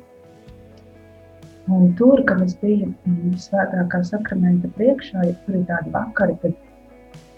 Un 1.77 1.93
tur, 1.99 2.23
kad 2.29 2.41
es 2.45 2.55
biju 2.63 2.89
mm, 2.89 3.35
svētākā 3.43 4.01
sakramenta 4.07 4.71
priekšā, 4.79 5.27
ja 5.27 5.35
tur 5.45 5.59
ir 5.59 5.67
tādi 5.69 5.93
vakari, 5.93 6.37
kad, 6.43 6.55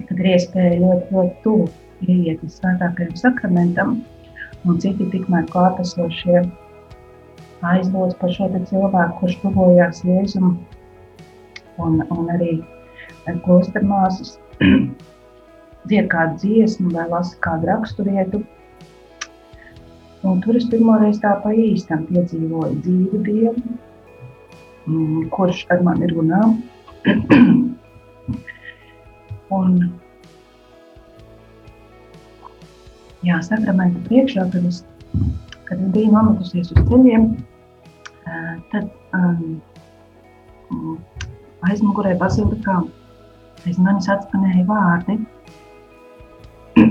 kad 0.04 0.20
ir 0.20 0.30
iespēja 0.34 0.78
ļoti, 0.82 1.10
ļoti 1.16 1.36
tuvu 1.46 1.68
ieiet 2.06 2.44
uz 2.44 2.58
svētākajam 2.60 3.14
sakramentam, 3.18 3.94
un 4.68 4.82
citi 4.84 5.08
tikmēr 5.14 5.48
klātesošie 5.50 6.42
aizlūdz 7.66 8.18
par 8.20 8.34
šo 8.36 8.50
cilvēku, 8.52 9.16
kurš 9.22 9.40
tuvojās 9.42 10.04
Jēzumam 10.06 10.58
un, 11.84 12.02
un 12.14 12.30
arī 12.34 12.52
klostermāsas 13.44 14.36
dzied 15.88 16.08
kādu 16.12 16.38
dziesmu 16.42 16.92
vai 16.94 17.06
lasa 17.10 17.36
kādu 17.44 17.70
raksturietu. 17.70 18.42
Un 20.26 20.40
tur 20.42 20.58
es 20.58 20.66
pirmoreiz 20.70 21.20
tā 21.22 21.36
pa 21.42 21.52
īstam 21.54 22.02
piedzīvoju 22.08 22.80
dzīvu 22.82 23.20
Dievu, 23.26 23.62
mm, 24.88 25.28
kurš 25.34 25.62
ar 25.74 25.84
mani 25.86 26.10
runā. 26.10 26.40
un, 29.58 29.76
jā, 33.24 33.38
sakramenta 33.46 34.02
priekšā, 34.08 34.48
kad 34.52 34.66
es, 34.66 34.82
kad 35.70 35.78
es 35.78 35.94
biju 35.94 36.10
nometusies 36.16 36.74
uz 36.74 36.82
ceļiem, 36.90 37.30
tad 38.72 38.90
um, 39.14 39.60
aizmugurē 41.66 42.14
bazilikā 42.20 42.78
aiz 43.66 43.78
manis 43.82 44.08
atskanēja 44.12 44.64
vārdi 44.68 45.16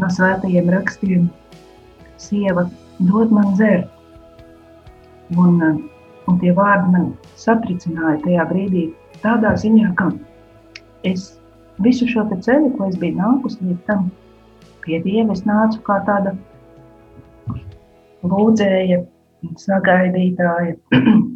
no 0.00 0.10
svētajiem 0.16 0.70
rakstiem. 0.72 1.26
Sieva 2.22 2.68
dod 3.02 3.32
man 3.34 3.54
dzert. 3.58 3.90
Un, 5.42 5.58
un 6.28 6.38
tie 6.42 6.52
vārdi 6.54 6.92
man 6.94 7.06
satricināja 7.40 8.20
tajā 8.22 8.46
brīdī 8.50 8.84
tādā 9.22 9.54
ziņā, 9.58 9.92
ka 9.98 10.10
es 11.08 11.32
visu 11.82 12.06
šo 12.10 12.26
ceļu, 12.30 12.74
ko 12.76 12.90
es 12.90 12.98
biju 13.00 13.18
nākus 13.18 13.58
līdz 13.62 13.80
tam, 13.88 14.10
pie 14.84 15.00
Dieva 15.02 15.34
es 15.34 15.44
nācu 15.48 15.80
kā 15.86 15.98
tāda 16.06 16.36
lūdzēja, 18.22 19.02
sagaidītāja, 19.58 20.76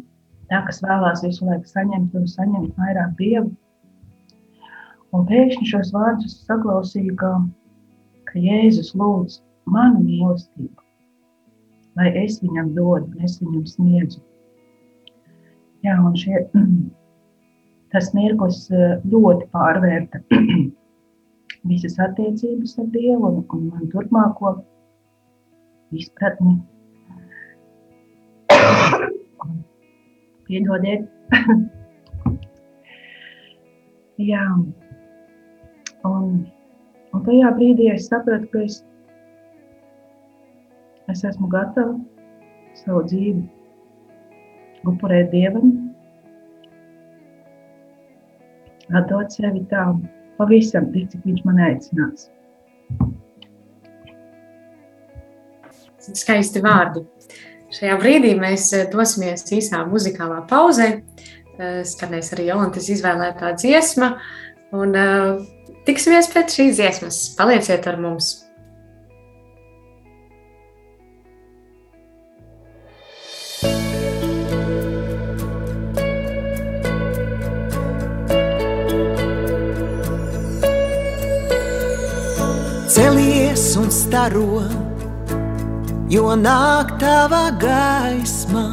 tā, 0.51 0.61
kas 0.67 0.81
vēlās 0.83 1.23
visu 1.25 1.47
laiku 1.47 1.69
saņemt 1.71 2.15
un 2.17 2.27
saņemt 2.31 2.77
vairāk 2.79 3.15
dievu. 3.19 3.51
Un 5.15 5.25
pēkšņi 5.27 5.69
šos 5.69 5.93
vārdus 5.95 6.35
saklausīju, 6.47 7.15
ka, 7.19 7.31
ka 8.27 8.43
Jēzus 8.43 8.93
lūdz 8.99 9.39
manu 9.71 10.03
mīlestību, 10.03 10.83
lai 11.99 12.11
es 12.23 12.41
viņam 12.43 12.73
dodu, 12.75 13.07
un 13.07 13.27
es 13.27 13.37
viņam 13.41 13.65
sniedzu. 13.71 14.21
Jā, 15.85 15.95
un 16.03 16.15
šie, 16.19 16.43
tas 17.93 18.11
mirklis 18.17 18.65
eh, 18.73 18.97
ļoti 19.07 19.47
pārvērta 19.55 20.23
visas 21.71 21.99
attiecības 22.03 22.77
ar 22.81 22.89
Dievu 22.95 23.31
un, 23.31 23.43
un 23.55 23.69
man 23.71 23.91
turpmāko 23.93 24.57
izpratni 25.95 26.57
Piedodiet. 30.47 31.07
Jā. 34.31 34.43
Un, 36.07 36.29
un 37.13 37.25
tajā 37.25 37.51
brīdī 37.57 37.89
es 37.93 38.07
sapratu, 38.09 38.47
ka 38.53 38.63
es, 38.63 38.79
es 41.11 41.23
esmu 41.27 41.49
gatava 41.51 41.97
savu 42.79 43.03
dzīvi 43.09 43.43
upurēt 44.87 45.31
Dievam, 45.33 45.73
atdot 48.95 49.33
sevi 49.35 49.65
tam 49.71 50.05
pavisam 50.37 50.91
tik, 50.93 51.09
cik 51.11 51.25
Viņš 51.27 51.45
man 51.47 51.61
aicinās. 51.67 52.29
Skaisti 56.07 56.61
vārdi. 56.63 57.03
Šajā 57.67 57.97
brīdī 57.99 58.31
mēs 58.39 58.69
eh, 58.75 58.87
dosimies 58.91 59.43
īsā 59.51 59.83
muzikālā 59.89 60.39
pauzē. 60.47 60.89
Eh, 61.57 61.81
Skanēs 61.87 62.31
arī 62.35 62.47
Jolantas 62.51 62.87
izvēlētā 62.93 63.53
dziesma. 63.59 64.15
Un 64.75 64.91
uh, 64.99 65.37
tiksimies 65.87 66.27
pēc 66.33 66.57
šīs 66.57 66.75
dziesmas. 66.75 67.21
Palieciet 67.39 67.87
ar 67.87 67.95
mums! 68.03 68.33
Celies 82.91 83.69
un 83.79 83.87
staro, 83.93 84.65
jo 86.09 86.31
nāk 86.39 86.93
tava 87.01 87.49
gaisma. 87.59 88.67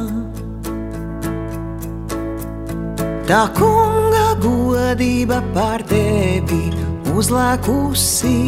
Tā 3.27 3.41
kunga 3.57 4.27
godība 4.39 5.41
pār 5.55 5.83
tevi 5.89 6.69
uzlēkusi. 7.15 8.39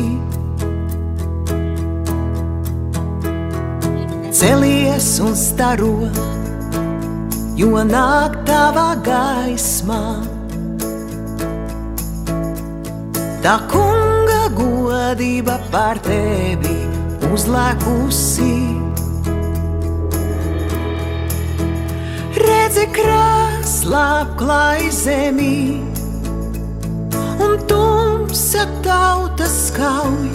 Celies 4.38 5.10
un 5.26 5.34
staro, 5.36 5.94
jo 7.58 7.84
nāk 7.92 8.40
tava 8.48 8.90
gaisma. 9.04 10.02
Tā 13.42 13.60
kunga 13.72 14.44
godība 14.56 15.58
pār 15.74 16.00
tevi 16.06 16.77
uzlēkusi. 17.38 18.54
Redzi 22.38 22.86
krāslā 22.96 24.10
klāj 24.40 24.88
zemī, 24.94 25.60
un 27.46 27.58
tumsa 27.70 28.66
tautas 28.86 29.54
skauj, 29.68 30.32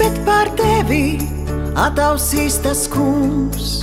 bet 0.00 0.18
pār 0.26 0.50
tevi 0.58 1.20
atausīs 1.86 2.58
tas 2.64 2.84
kungs, 2.90 3.82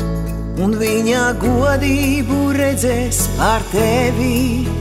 un 0.59 0.75
viņa 0.83 1.23
godību 1.45 2.43
redzēs 2.59 3.23
pār 3.39 3.65
tevi. 3.71 4.78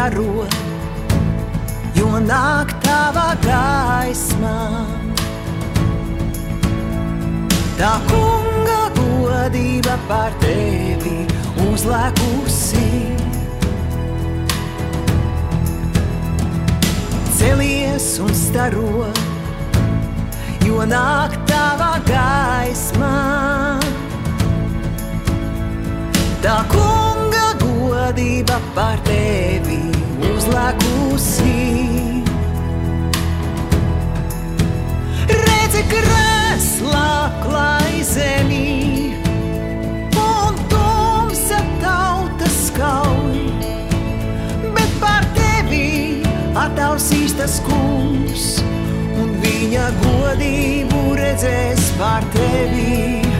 Staro, 0.00 0.46
jo 1.92 2.06
nāk 2.24 2.70
tava 2.80 3.34
gaisma. 3.44 4.52
Tā 7.76 7.90
kunga 8.08 8.78
godība 8.96 9.98
pār 10.08 10.32
tevi 10.40 11.26
uzlēkusi. 11.66 12.86
Celies 17.36 18.08
un 18.24 18.32
staro, 18.44 19.10
jo 20.64 20.88
nāk 20.94 21.36
tava 21.52 21.92
gaisma. 22.08 23.12
Tā 26.40 26.56
kunga 26.72 27.09
godība 28.10 28.56
pār 28.74 28.98
tevi 29.06 29.76
uzlēkusi. 30.26 31.52
Redzi, 35.30 35.82
krēslā 35.92 37.12
klāj 37.44 38.00
zemī, 38.08 39.14
un 40.18 40.58
tumsa 40.72 41.60
tautas 41.84 42.58
skauj, 42.66 43.46
bet 44.74 44.98
pār 44.98 45.30
tevi 45.38 46.24
atausīs 46.66 47.38
tas 47.38 47.60
kungs, 47.68 48.56
un 49.22 49.38
viņa 49.46 49.86
godību 50.02 51.14
redzēs 51.22 51.92
pār 52.00 52.26
tevi. 52.34 53.39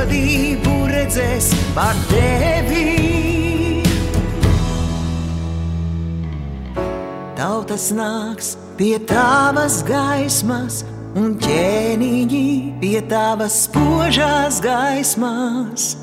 Godību 0.00 0.74
redzēs 0.88 1.50
pār 1.76 1.96
tevi. 2.08 2.84
Tautas 7.36 7.90
nāks 7.92 8.54
pie 8.78 8.96
tavas 9.08 9.80
gaismas, 9.84 10.82
un 11.16 11.34
ķēniņi 11.40 12.48
pie 12.80 13.00
tavas 13.10 13.66
spožās 13.66 14.60
gaismas. 14.64 15.94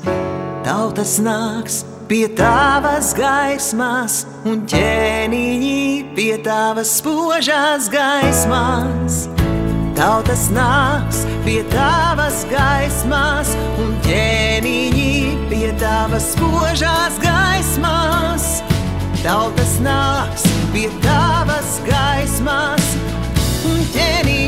Tautas 0.66 1.16
nāks 1.22 1.80
pie 2.10 2.26
tavas 2.38 3.14
gaismas, 3.18 4.22
un 4.46 4.62
ķēniņi 4.70 6.14
pie 6.14 6.36
tavas 6.46 6.98
spožās 7.00 7.90
gaismas. 7.90 9.37
Tautas 9.98 10.44
nāks 10.54 11.24
pie 11.42 11.64
tavas 11.72 12.44
gaismas, 12.46 13.48
un 13.82 13.96
ķēniņi 14.04 15.14
pie 15.50 15.72
tavas 15.80 16.28
spožās 16.36 17.18
gaismas. 17.18 18.46
Tautas 19.24 19.74
nāks 19.82 20.46
pie 20.70 20.86
tavas 21.02 21.80
gaismas, 21.88 22.92
un 23.66 23.82
ķēniņi 23.90 24.47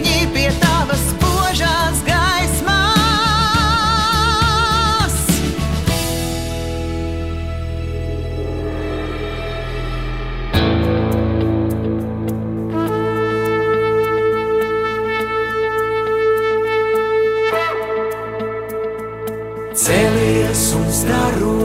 staro, 21.11 21.57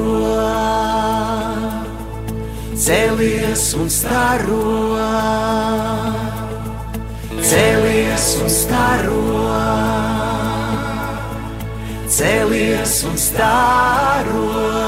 celies 2.75 3.73
un 3.75 3.89
staro, 3.89 4.97
celies 7.41 8.39
un 8.41 8.49
staro, 8.49 9.21
celies 12.08 13.03
un 13.03 13.17
staro, 13.17 14.85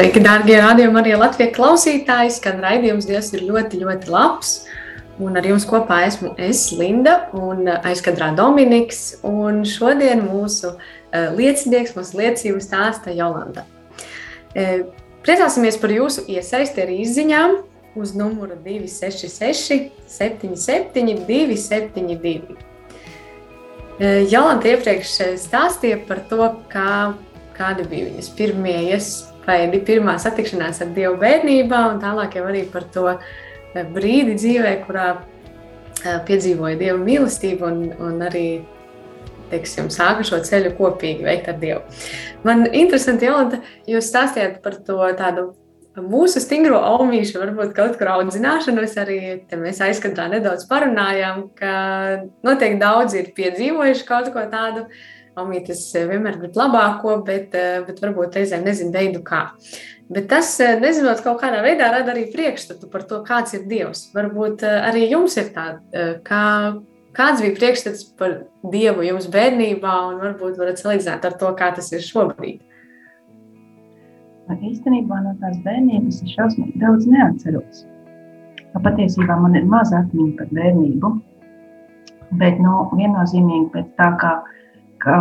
Sveiki, 0.00 0.22
darbie 0.24 0.54
radījumi, 0.56 0.96
arī 0.96 1.10
Latvijas 1.12 1.50
klausītāji. 1.52 2.30
Skan 2.32 2.62
raidījums, 2.64 3.04
Dievs 3.04 3.26
ir 3.36 3.42
ļoti, 3.44 3.82
ļoti 3.82 4.08
labs. 4.08 4.52
Un 5.20 5.34
ar 5.36 5.44
jums 5.44 5.66
kopā 5.68 5.98
esmu 6.06 6.30
es, 6.40 6.62
Linda, 6.72 7.26
un 7.36 7.66
aizkadrā 7.68 8.30
Dominiks. 8.32 9.18
Un 9.28 9.58
šodien 9.68 10.22
mūsu 10.24 10.70
uh, 10.70 10.78
liecinieks, 11.36 11.92
mūsu 11.98 12.16
liecību 12.16 12.62
stāsta 12.64 13.12
Jolanda. 13.12 13.66
Uh, 14.56 14.88
priecāsimies 15.26 15.76
par 15.82 15.92
jūsu 15.92 16.24
iesaisti 16.32 16.80
arī 16.80 17.02
izziņām 17.02 17.58
uz 18.00 18.14
numuru 18.16 18.56
266, 18.64 19.90
77, 20.14 21.26
272. 21.28 22.56
Jolanta 24.32 24.72
iepriekš 24.72 25.12
stāstīja 25.44 26.00
par 26.08 26.24
to, 26.32 26.48
kā, 26.72 26.94
kādi 27.60 27.84
bija 27.92 28.08
viņas 28.08 28.32
pirmie 28.40 28.78
iespaidi, 29.40 29.80
pirmā 29.84 30.18
satikšanās 30.18 30.82
ar 30.82 30.92
Dievu 30.94 31.18
bērnībā, 31.18 31.94
un 31.94 32.00
tālāk 32.00 32.36
jau 32.36 32.46
arī 32.46 32.64
par 32.70 32.84
to 32.92 33.18
brīdi 33.74 34.36
dzīvē, 34.36 34.84
kurā 34.86 35.22
piedzīvoja 36.26 36.78
Dieva 36.78 36.98
mīlestību 36.98 37.64
un, 37.66 37.92
un 37.98 38.20
arī 38.22 38.62
teiksim, 39.50 39.90
sāka 39.90 40.22
šo 40.24 40.40
ceļu 40.46 40.76
kopīgi 40.76 41.24
veikt 41.24 41.48
ar 41.48 41.58
Dievu. 41.58 41.80
Man 42.44 42.68
interesanti, 42.72 43.26
Jolanta, 43.26 43.60
jūs 43.86 44.10
stāstījāt 44.10 44.62
par 44.62 44.76
to 44.86 44.98
tādu 45.18 45.50
mūsu 46.00 46.40
stingro 46.40 46.78
aumīšu, 46.78 47.40
varbūt 47.40 47.74
kaut 47.74 47.96
kur 47.98 48.12
audzināšanos 48.14 48.94
arī 49.02 49.20
mēs 49.58 49.80
aizkadrā 49.82 50.28
nedaudz 50.30 50.68
parunājām, 50.70 51.48
ka 51.58 51.72
noteikti 52.46 52.80
daudzi 52.80 53.24
ir 53.24 53.32
piedzīvojuši 53.36 54.06
kaut 54.06 54.30
ko 54.32 54.46
tādu. 54.52 54.86
Aumītis 55.40 55.82
vienmēr 55.94 56.38
grib 56.40 56.58
labāko, 56.58 57.16
bet, 57.26 57.56
bet 57.86 58.02
varbūt 58.04 58.38
reizēm 58.38 58.66
nezina 58.66 58.94
veidu, 58.98 59.24
kā. 59.26 59.46
Bet 60.10 60.26
tas, 60.30 60.56
nezinot, 60.82 61.22
kaut 61.22 61.38
kādā 61.42 61.60
veidā 61.62 61.90
rada 61.92 62.10
arī 62.14 62.24
priekšstatu 62.32 62.88
par 62.90 63.04
to, 63.06 63.20
kāds 63.26 63.54
ir 63.54 63.68
Dievs. 63.70 64.08
Varbūt 64.14 64.64
arī 64.66 65.04
jums 65.06 65.36
ir 65.38 65.52
tāds, 65.54 65.84
kā, 66.26 66.46
kāds 67.14 67.44
bija 67.44 67.54
priekšstats 67.58 68.08
par 68.18 68.40
Dievu 68.72 69.06
jums 69.06 69.28
bērnībā, 69.30 69.94
un 70.10 70.18
varbūt 70.24 70.58
varat 70.58 70.82
salīdzināt 70.82 71.28
ar 71.28 71.38
to, 71.38 71.52
kā 71.58 71.70
tas 71.76 71.92
ir 71.94 72.02
šobrīd. 72.02 72.66
Īstenībā 74.50 75.20
no 75.22 75.36
tās 75.38 75.60
bērnības 75.62 76.24
es 76.24 76.34
šausmīgi 76.34 76.80
daudz 76.82 77.06
neatceros. 77.06 77.84
Patiesībā 78.82 79.36
man 79.38 79.54
ir 79.58 79.66
maza 79.70 80.00
atmiņa 80.02 80.34
par 80.38 80.50
bērnību, 80.56 81.10
bet 82.40 82.58
nu, 82.62 82.74
viennozīmīgi 82.98 83.68
pēc 83.74 83.92
tā, 83.98 84.08
kā, 84.18 84.32
kā 85.04 85.16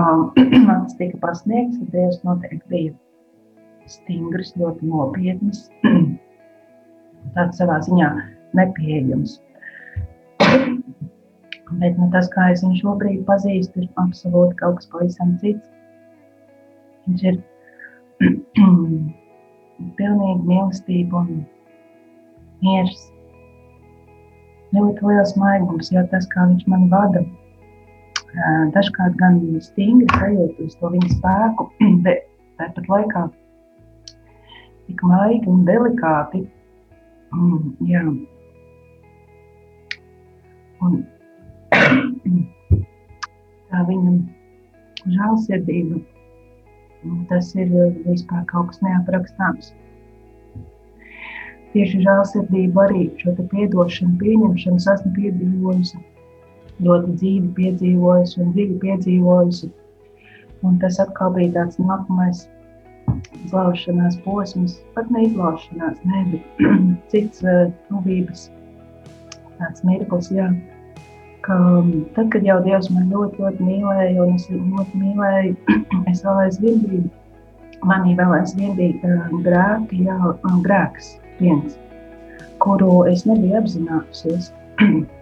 man 0.67 0.85
tas 0.85 0.95
tika 0.99 1.19
pasniegts, 1.23 1.79
tad 1.79 1.93
Dievs 1.93 2.19
noteikti 2.27 2.71
bija 2.71 2.95
stingrs, 3.89 4.53
ļoti 4.59 4.89
nopietns, 4.89 5.67
tāds 7.35 7.61
savā 7.61 7.79
ziņā 7.87 8.09
nepieejams. 8.59 9.37
Bet 11.79 11.99
nu, 12.01 12.09
tas, 12.13 12.27
kā 12.33 12.49
es 12.53 12.63
viņu 12.65 12.81
šobrīd 12.81 13.21
pazīstu, 13.27 13.83
ir 13.83 14.01
absolūti 14.01 14.57
kaut 14.61 14.79
kas 14.79 14.89
pavisam 14.93 15.35
cits. 15.41 15.69
Viņš 17.05 17.25
ir 17.29 17.39
pilnīgi 19.99 20.49
mīlestība 20.49 21.23
un 21.23 21.43
miers. 22.65 23.05
Ļoti 24.73 25.05
liels 25.09 25.33
maigums, 25.39 25.89
jo 25.93 26.01
tas, 26.11 26.27
kā 26.29 26.45
viņš 26.49 26.65
mani 26.69 26.89
vada, 26.91 27.23
dažkārt 28.75 29.15
gan 29.19 29.39
stingri 29.65 30.07
sajūtu 30.15 30.67
uz 30.69 30.75
to 30.79 30.91
viņa 30.95 31.11
spēku, 31.15 31.69
bet 32.05 32.27
tāpat 32.61 32.89
laikā 32.93 33.25
tik 34.87 35.03
maigi 35.05 35.49
un 35.49 35.65
delikāti. 35.69 36.43
Mm, 37.33 37.73
jā. 37.89 38.03
Un 40.85 41.01
tā 43.69 43.83
viņam 43.89 44.23
žēlsirdība 45.05 45.99
Tas 47.29 47.53
ir 47.55 47.69
vispār 48.03 48.41
kaut 48.49 48.71
kas 48.71 48.81
neaprakstāms. 48.83 49.69
Tieši 51.71 52.01
žēlsirdība 52.03 52.87
arī 52.87 53.05
šo 53.21 53.35
piedošanu, 53.39 54.17
pieņemšanu 54.19 54.81
esmu 54.93 55.11
piedzīvojusi, 55.15 56.01
ļoti 56.85 57.15
dzīvi 57.19 57.51
piedzīvojusi 57.57 58.39
un 58.43 58.53
dziļi 58.55 58.79
piedzīvojusi. 58.83 59.69
Un 60.67 60.79
tas 60.81 60.99
atkal 60.99 61.33
bija 61.35 61.53
tāds 61.55 61.79
nākamais 61.79 62.45
izlaušanās 63.45 64.17
posms, 64.25 64.79
pat 64.95 65.09
ne 65.13 65.25
izlaušanās, 65.27 65.99
ne, 66.05 66.23
bet 66.33 66.63
cits 67.11 67.43
uh, 67.45 67.69
tuvības 67.89 68.49
tāds 69.59 69.85
mirklis, 69.87 70.29
jā. 70.35 70.49
Ka, 71.43 71.55
tad, 72.15 72.27
kad 72.33 72.45
jau 72.45 72.59
Dievs 72.65 72.89
man 72.93 73.07
ļoti, 73.11 73.39
ļoti 73.41 73.65
mīlēja, 73.65 74.25
un 74.25 74.35
es 74.35 74.47
viņu 74.51 74.75
ļoti 74.75 75.03
mīlēju, 75.03 75.77
es 76.11 76.23
vēl 76.25 76.41
aizvien 76.45 76.81
biju, 76.83 77.05
manī 77.89 78.15
vēl 78.19 78.35
aizvien 78.41 78.75
bija 78.79 79.15
uh, 79.15 79.37
grēki, 79.45 80.03
jā, 80.07 80.33
grēks 80.67 81.15
viens, 81.39 81.79
kuru 82.63 83.05
es 83.11 83.25
nebiju 83.29 83.63
apzinājusies. 83.63 84.51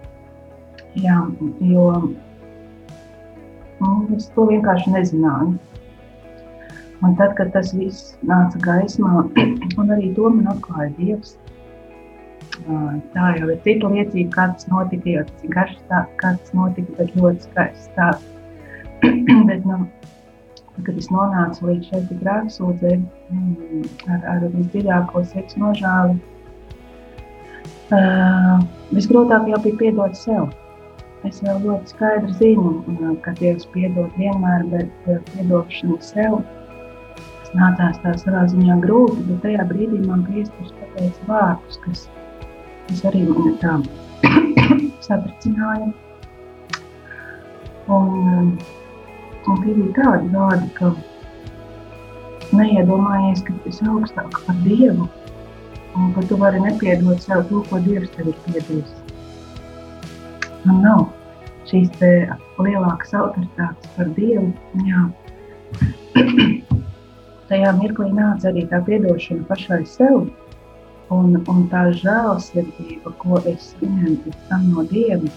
jā, 1.03 1.17
jo 1.71 1.87
nu, 3.81 3.89
es 4.17 4.29
to 4.35 4.47
vienkārši 4.49 4.93
nezināju. 4.93 5.57
Un 7.05 7.13
tad, 7.17 7.35
kad 7.37 7.51
tas 7.53 7.73
viss 7.77 8.15
nāca 8.25 8.59
gaismā, 8.63 9.27
un 9.79 9.93
arī 9.93 10.09
to 10.17 10.31
man 10.33 10.49
atklāja 10.55 10.89
Dievs, 10.97 11.35
tā 13.13 13.27
jau 13.37 13.51
ir 13.53 13.59
cita 13.65 13.91
liecība, 13.91 14.31
kā 14.33 14.47
tas 14.55 14.65
notika, 14.71 15.11
jo 15.13 15.25
tas 15.27 15.45
ir 15.45 15.53
garš 15.53 15.75
stāsts, 15.83 16.17
kā 16.23 16.33
tas 16.39 16.55
notika, 16.57 16.95
bet 16.97 17.13
ļoti 17.19 17.45
skaists 17.45 17.91
stāsts. 17.91 18.33
bet, 19.49 19.61
nu, 19.69 19.85
kad 20.85 20.97
es 20.97 21.09
nonācu 21.13 21.69
līdz 21.69 21.91
šeit 21.91 22.15
grēksūdzē 22.23 22.95
mm, 22.97 23.85
ar, 24.13 24.25
ar 24.33 24.47
visdziļāko 24.55 25.21
seksu 25.29 25.61
nožāli, 25.61 26.17
uh, 27.93 28.57
visgrūtāk 28.93 29.51
jau 29.53 29.61
bija 29.67 29.81
piedot 29.83 30.17
sev. 30.17 30.49
Es 31.27 31.41
jau 31.43 31.57
ļoti 31.63 31.91
skaidri 31.93 32.35
zinu, 32.39 32.71
ka 33.25 33.33
Dievs 33.39 33.67
piedod 33.73 34.13
vienmēr, 34.19 34.63
bet 34.71 35.09
uh, 35.11 35.19
piedošana 35.33 35.99
sev 36.05 36.39
tas 37.17 37.51
nācās 37.57 37.99
tā 38.03 38.13
savā 38.21 38.45
ziņā 38.51 38.79
grūti, 38.83 39.25
bet 39.27 39.43
tajā 39.45 39.67
brīdī 39.69 40.01
man 40.05 40.23
priesteris 40.27 40.73
pateica 40.79 41.29
vārdus, 41.29 41.79
kas, 41.83 42.07
kas 42.87 43.05
arī 43.11 43.23
man 43.27 43.55
tā 43.61 43.77
satricināja. 45.07 45.93
Un, 47.87 48.57
Un 49.47 49.61
tie 49.63 49.73
bija 49.77 49.93
tādi 49.95 50.27
vārdi, 50.33 50.65
ka 50.75 50.89
neiedomājies, 52.57 53.43
ka 53.47 53.53
tu 53.55 53.71
esi 53.71 53.85
augstāk 53.87 54.39
par 54.43 54.57
Dievu 54.65 55.05
un 55.97 56.09
ka 56.17 56.23
tu 56.27 56.35
vari 56.41 56.59
nepiedot 56.65 57.23
sev 57.23 57.45
to, 57.47 57.61
ko 57.69 57.79
Dievs 57.85 58.11
tev 58.15 58.27
ir 58.33 58.41
piedevis. 58.43 58.91
Man 60.65 60.83
nav 60.83 61.05
šīs 61.69 61.89
lielākas 62.57 63.13
autoritātes 63.17 63.91
par 63.95 64.11
Dievu. 64.17 64.51
Jā. 64.87 65.01
Tajā 67.49 67.71
mirklī 67.77 68.09
nāca 68.15 68.49
arī 68.51 68.65
tā 68.71 68.81
piedošana 68.87 69.47
pašai 69.47 69.83
sev 69.87 70.25
un, 71.15 71.37
un 71.37 71.61
tā 71.71 71.83
žēlsirdība, 72.01 73.13
ko 73.21 73.39
es 73.51 73.71
saņēmu 73.75 74.17
pēc 74.25 74.41
tam 74.49 74.65
no 74.73 74.83
Dieva. 74.89 75.31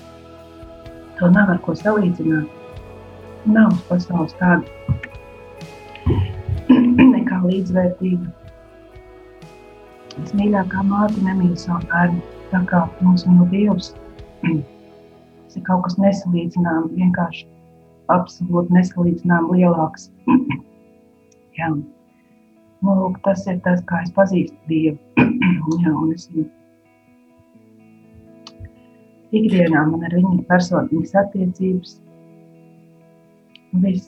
To 1.20 1.30
nav 1.30 1.52
ar 1.54 1.60
ko 1.66 1.76
salīdzināt 1.78 3.46
nav 3.46 3.72
uz 3.74 3.84
pasaules 3.88 4.34
tāda 4.40 4.64
nekā 7.14 7.40
līdzvērtīga. 7.46 8.28
Es 10.24 10.34
mīļākā 10.36 10.82
māte 10.84 11.22
nemīlu 11.24 11.56
savu 11.58 11.86
bērnu, 11.92 12.20
tā 12.50 12.60
kā 12.68 12.84
mums 13.00 13.26
mīl 13.28 13.46
Dievs. 13.54 13.94
Tas 15.50 15.58
ir 15.58 15.64
kaut 15.66 15.80
kas 15.82 15.96
nesalīdzināms, 15.98 16.92
vienkārši 16.94 17.48
absolūti 18.14 18.76
nesalīdzināms 18.76 19.50
lielāks. 19.56 20.10
Nu, 22.80 22.92
lūk, 22.96 23.18
tas 23.26 23.42
ir 23.50 23.58
tas, 23.60 23.82
kā 23.84 23.98
es 24.06 24.12
pazīstu 24.16 24.56
Dievu. 24.70 24.94
Jā, 25.82 25.90
es 26.14 26.22
viņu 26.30 26.46
ikdienā 29.40 29.82
man 29.90 30.06
ar 30.06 30.14
viņu 30.14 30.46
personīgas 30.48 31.12
attiecības, 31.24 31.96
vis, 33.82 34.06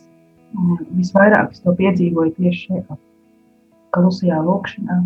visvairāk 0.95 1.53
es 1.53 1.67
to 1.67 1.75
piedzīvoju 1.83 2.37
tieši 2.39 2.63
šajā 2.69 2.99
klusajā 3.99 4.39
lūkšanā, 4.47 5.01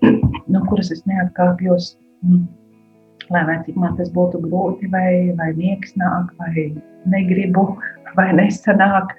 no 0.56 0.64
kuras 0.72 0.90
es 0.96 1.04
neatkāpjos. 1.12 1.92
Lai 3.30 3.44
vai 3.46 3.58
cik 3.66 3.76
man 3.78 3.94
tas 3.98 4.10
būtu 4.10 4.40
grūti, 4.42 4.88
vai, 4.90 5.30
vai 5.38 5.52
niekas 5.54 5.94
nāk, 6.00 6.32
vai 6.40 6.64
negribu, 7.10 7.66
vai 8.16 8.30
nesanāk. 8.34 9.14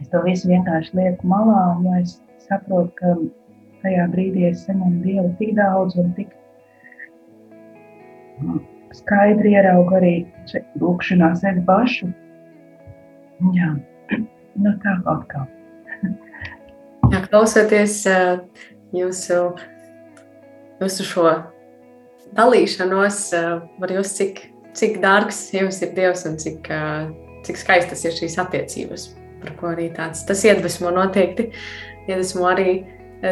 Es 0.00 0.12
to 0.12 0.20
visu 0.22 0.50
vienkārši 0.52 0.94
lieku 0.94 1.26
malā, 1.26 1.62
jo 1.82 1.96
es 1.98 2.18
saprotu, 2.46 2.92
ka 3.00 3.16
tajā 3.82 4.06
brīdī 4.12 4.46
es 4.50 4.62
saņemu 4.68 5.02
Dievu 5.02 5.32
tik 5.40 5.56
daudz 5.58 5.98
un 5.98 6.12
tik 6.18 6.30
skaidri 8.96 9.56
ieraugu 9.56 9.98
arī 9.98 10.14
lūkšanā 10.80 11.32
sevi 11.40 11.64
pašu. 11.66 12.12
Jā, 13.56 13.72
nu 14.62 14.76
tā 14.84 14.96
kaut 15.08 15.26
kā. 15.32 15.42
Jā, 17.12 17.22
klausoties 17.28 17.98
jūsu, 18.94 19.42
jūsu 20.80 21.06
šo 21.06 21.28
dalīšanos, 22.36 23.20
var 23.80 23.94
jūs 23.96 24.14
cik, 24.18 24.42
cik 24.76 24.98
dārgs 25.02 25.46
jums 25.56 25.80
ir 25.84 25.94
Dievs 25.96 26.26
un 26.28 26.36
cik, 26.40 26.68
cik 27.46 27.60
skaistas 27.60 28.04
ir 28.06 28.16
šīs 28.16 28.36
attiecības, 28.42 29.08
par 29.42 29.54
ko 29.60 29.72
arī 29.72 29.88
tāds, 29.96 30.24
tas 30.28 30.44
iedvesmo 30.46 30.92
noteikti, 30.94 31.50
iedvesmo 32.06 32.48
arī 32.50 32.82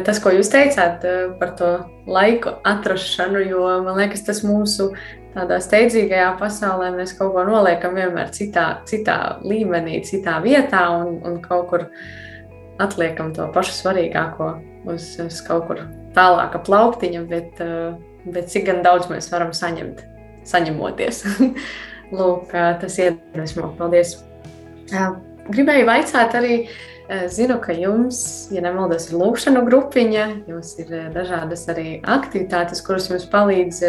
tas, 0.07 0.21
ko 0.23 0.33
jūs 0.35 0.51
teicāt 0.53 1.05
par 1.40 1.53
to 1.59 1.75
laiku 2.09 2.57
atrašanu, 2.64 3.45
jo 3.51 3.67
man 3.85 4.01
liekas, 4.01 4.25
tas 4.27 4.43
mūsu 4.47 4.93
tādā 5.35 5.59
steidzīgajā 5.62 6.35
pasaulē 6.38 6.93
mēs 6.95 7.14
kaut 7.19 7.35
ko 7.35 7.45
noliekam 7.47 7.97
vienmēr 7.99 8.31
citā, 8.35 8.67
citā 8.88 9.19
līmenī, 9.45 9.99
citā 10.07 10.38
vietā 10.45 10.87
un, 10.95 11.19
un 11.27 11.40
kaut 11.43 11.69
kur 11.73 11.87
atliekam 12.83 13.33
to 13.35 13.47
pašu 13.55 13.75
svarīgāko 13.75 14.51
uz, 14.90 15.14
uz 15.23 15.40
kaut 15.47 15.69
kur 15.69 15.83
tālāka 16.14 16.61
plauktiņa, 16.62 17.23
bet 17.31 17.62
uh, 17.62 17.95
bet 18.33 18.51
cik 18.53 18.71
daudz 18.85 19.11
mēs 19.13 19.29
varam 19.33 19.53
saņemt, 19.57 20.05
saņemoties. 20.49 21.25
Lūk, 22.15 22.53
tas 22.53 22.99
iedvesmo. 23.01 23.73
Paldies! 23.79 24.19
Gribēju 25.45 25.87
vaicāt 25.89 26.37
arī, 26.39 26.59
zinu, 27.33 27.59
ka 27.65 27.75
jums, 27.77 28.21
ja 28.55 28.63
nemaldos, 28.65 29.11
ir 29.11 29.19
lūkšana 29.21 29.65
grupiņa, 29.67 30.29
jums 30.49 30.73
ir 30.81 30.93
dažādas 31.15 31.67
arī 31.73 31.99
aktivitātes, 32.01 32.81
kuras 32.85 33.11
jums 33.11 33.27
palīdz, 33.33 33.83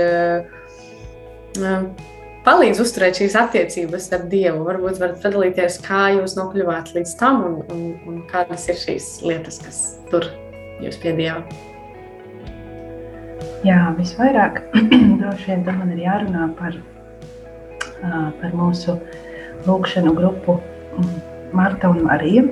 palīdz 2.48 2.82
uzturēt 2.84 3.22
šīs 3.22 3.38
attiecības 3.40 4.10
ar 4.16 4.26
Dievu. 4.32 4.66
Varbūt 4.68 5.00
varat 5.04 5.22
padalīties, 5.24 5.80
kā 5.86 6.10
jūs 6.18 6.36
nokļuvāt 6.40 6.92
līdz 6.98 7.16
tam 7.22 7.46
un, 7.48 7.62
un, 7.72 7.86
un 8.10 8.20
kādas 8.32 8.68
ir 8.72 8.82
šīs 8.84 9.14
lietas, 9.26 9.62
kas 9.64 9.86
tur 10.12 10.28
jūs 10.84 11.00
pie 11.04 11.16
Dieva. 11.16 11.75
Jā, 13.66 13.80
visvairāk 13.98 14.62
droši 15.22 15.52
vien 15.52 15.64
man 15.80 15.94
ir 15.96 16.04
jārunā 16.04 16.50
par, 16.60 16.78
par 18.04 18.54
mūsu 18.54 18.98
lūkšanu 19.66 20.14
grupu 20.18 20.60
Marta 21.56 21.90
un 21.90 22.04
Marija. 22.06 22.46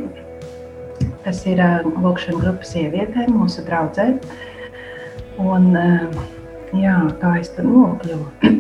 Tas 1.24 1.44
ir 1.48 1.62
lūkšana 1.86 2.42
grupa 2.42 2.68
sievietēm, 2.68 3.32
mūsu 3.38 3.64
draudzē. 3.68 4.10
Un, 5.44 5.70
jā, 6.78 6.98
tā 7.22 7.38
es 7.40 7.54
tur 7.56 7.70
nokļuvu. 7.70 8.52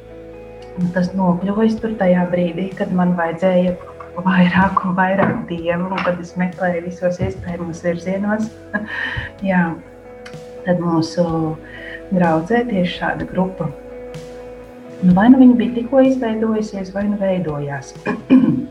Tas 0.94 1.10
nokļuva 1.12 1.66
tur 1.82 1.92
tajā 2.00 2.24
brīdī, 2.32 2.70
kad 2.78 2.92
man 2.96 3.12
vajadzēja 3.18 3.76
vairāk 4.24 4.80
un 4.86 4.96
vairāk 4.96 5.44
dievu, 5.48 5.90
un 5.90 6.02
kad 6.04 6.20
es 6.22 6.32
meklēju 6.40 6.84
visos 6.86 7.20
iespējamos 7.22 7.82
virzienos. 7.84 8.48
jā, 9.50 9.62
tad 10.70 10.80
mūsu 10.86 11.26
uh, 11.26 11.70
draudzē 12.14 12.64
tieši 12.70 12.98
šāda 12.98 13.26
grupa. 13.30 13.70
Nu, 15.00 15.14
vai 15.16 15.30
nu 15.32 15.40
viņa 15.40 15.56
bija 15.56 15.76
tikko 15.78 16.02
izveidojusies, 16.04 16.92
vai 16.94 17.06
nu 17.08 17.18
veidojās. 17.20 17.94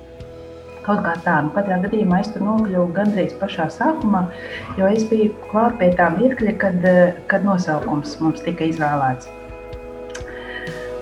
Kaut 0.86 1.02
kā 1.06 1.14
tā, 1.26 1.40
nu, 1.46 1.52
katrā 1.54 1.80
gadījumā 1.84 2.22
es 2.24 2.30
tur 2.34 2.46
nokļuvu 2.46 2.94
gandrīz 2.96 3.34
pašā 3.42 3.68
sākumā, 3.74 4.24
jo 4.78 4.88
es 4.90 5.06
biju 5.10 5.34
klāt 5.52 5.78
pie 5.82 5.92
tā 5.98 6.10
mirkļa, 6.16 6.56
kad, 6.62 6.88
kad 7.30 7.46
nosaukums 7.46 8.16
mums 8.24 8.42
tika 8.46 8.68
izvēlēts. 8.70 9.30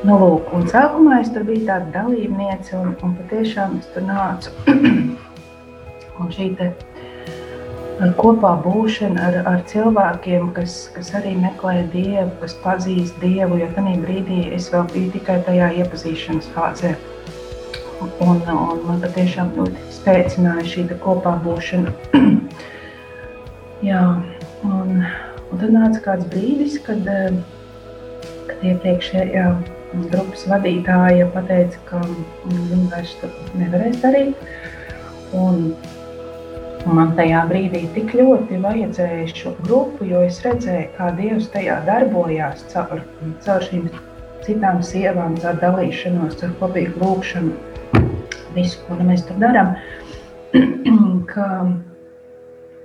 Nu, 0.07 0.17
lūk, 0.21 0.51
un 0.55 0.67
sākumā 0.69 1.21
es 1.23 1.31
tur 1.33 1.45
biju 1.47 1.65
tāda 1.69 1.89
dalībniece, 1.95 2.75
un, 2.77 2.93
un 3.03 3.15
patiešām 3.21 3.79
es 3.81 3.87
tur 3.93 4.05
nācu. 4.07 4.53
un 6.21 6.33
šī 6.33 6.51
te, 6.59 6.71
kopā 7.97 8.51
būšana 8.61 9.21
ar, 9.27 9.35
ar 9.49 9.61
cilvēkiem, 9.69 10.51
kas, 10.53 10.75
kas 10.93 11.09
arī 11.17 11.31
meklē 11.41 11.79
Dievu, 11.93 12.29
kas 12.41 12.53
pazīst 12.61 13.17
Dievu, 13.23 13.57
jo 13.57 13.69
tajā 13.73 13.95
brīdī 14.03 14.41
es 14.53 14.67
vēl 14.73 14.85
biju 14.91 15.13
tikai 15.15 15.39
tajā 15.47 15.71
iepazīšanas 15.81 16.51
fāzē. 16.53 16.93
Un, 17.97 18.11
un 18.21 18.83
man 18.85 19.01
patiešām 19.01 19.49
ļoti 19.57 19.87
spēcināja 19.95 20.67
šī 20.69 20.85
kopā 21.01 21.33
būšana. 21.41 21.95
Jā, 23.89 24.03
un, 24.67 25.01
un 25.01 25.57
tad 25.57 25.73
nāca 25.73 26.03
kāds 26.05 26.29
brīdis, 26.29 26.77
kad, 26.85 27.01
kad 28.51 28.65
iepriekšējā 28.75 29.49
grupas 30.11 30.45
vadītāja 30.51 31.31
pateica, 31.33 31.81
ka 31.89 32.05
viņi 32.45 32.89
vairs 32.93 33.17
nevarēs 33.57 34.01
darīt. 34.05 34.49
Un 35.33 35.71
man 36.93 37.13
tajā 37.17 37.43
brīdī 37.49 37.83
tik 37.95 38.13
ļoti 38.17 38.59
vajadzēja 38.63 39.27
šo 39.33 39.53
grupu, 39.63 40.05
jo 40.07 40.21
es 40.27 40.39
redzēju, 40.45 40.89
kā 40.97 41.09
Dievs 41.17 41.49
tajā 41.53 41.79
darbojās 41.87 42.63
caur, 42.71 43.01
caur 43.45 43.65
šīm 43.65 43.87
citām 44.45 44.81
sievām, 44.85 45.35
caur 45.41 45.59
dalīšanos, 45.61 46.37
caur 46.39 46.53
kopīgu 46.61 47.01
lūgšanu, 47.03 48.03
visu, 48.55 48.81
ko 48.87 48.99
nu 48.99 49.09
mēs 49.11 49.25
tur 49.27 49.39
darām. 49.43 49.75
ka, 51.31 51.47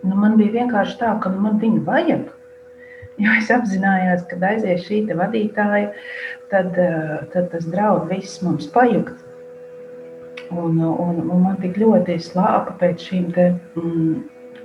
nu, 0.03 0.15
man 0.15 0.39
bija 0.41 0.59
vienkārši 0.61 0.99
tā, 1.01 1.17
ka 1.23 1.33
nu, 1.33 1.43
man 1.47 1.61
viņu 1.63 1.83
vajag. 1.87 2.31
Jo 3.23 3.35
es 3.39 3.51
apzinājos, 3.53 4.25
ka 4.31 4.39
aizies 4.49 4.87
šī 4.87 5.05
vadītāja, 5.19 5.93
tad, 6.51 6.73
eh, 6.81 7.19
tad 7.35 7.51
tas 7.53 7.69
draudz 7.69 8.09
viss 8.11 8.41
mums 8.43 8.67
pajukt. 8.73 9.21
Un, 10.53 10.79
un, 10.85 11.21
un 11.31 11.43
man 11.47 11.57
tik 11.63 11.79
ļoti 11.81 12.19
slāpa 12.21 12.75
pēc 12.81 13.09
šīm 13.09 13.29
te, 13.33 13.49
mm, 13.79 14.15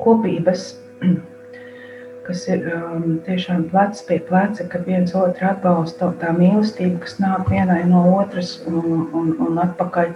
kopības, 0.01 0.65
kas 2.27 2.43
ir 2.51 2.65
um, 2.75 3.17
tiešām 3.23 3.67
plecs 3.71 4.03
pie 4.07 4.17
pleca, 4.27 4.65
kad 4.71 4.83
viens 4.89 5.15
otru 5.15 5.47
atbalsta 5.47 6.11
tā 6.21 6.33
mīlestība, 6.35 6.99
kas 7.05 7.15
nāk 7.23 7.47
vienai 7.53 7.83
no 7.87 8.03
otras 8.17 8.57
un, 8.67 9.07
un, 9.15 9.31
un 9.47 9.61
atpakaļ. 9.63 10.11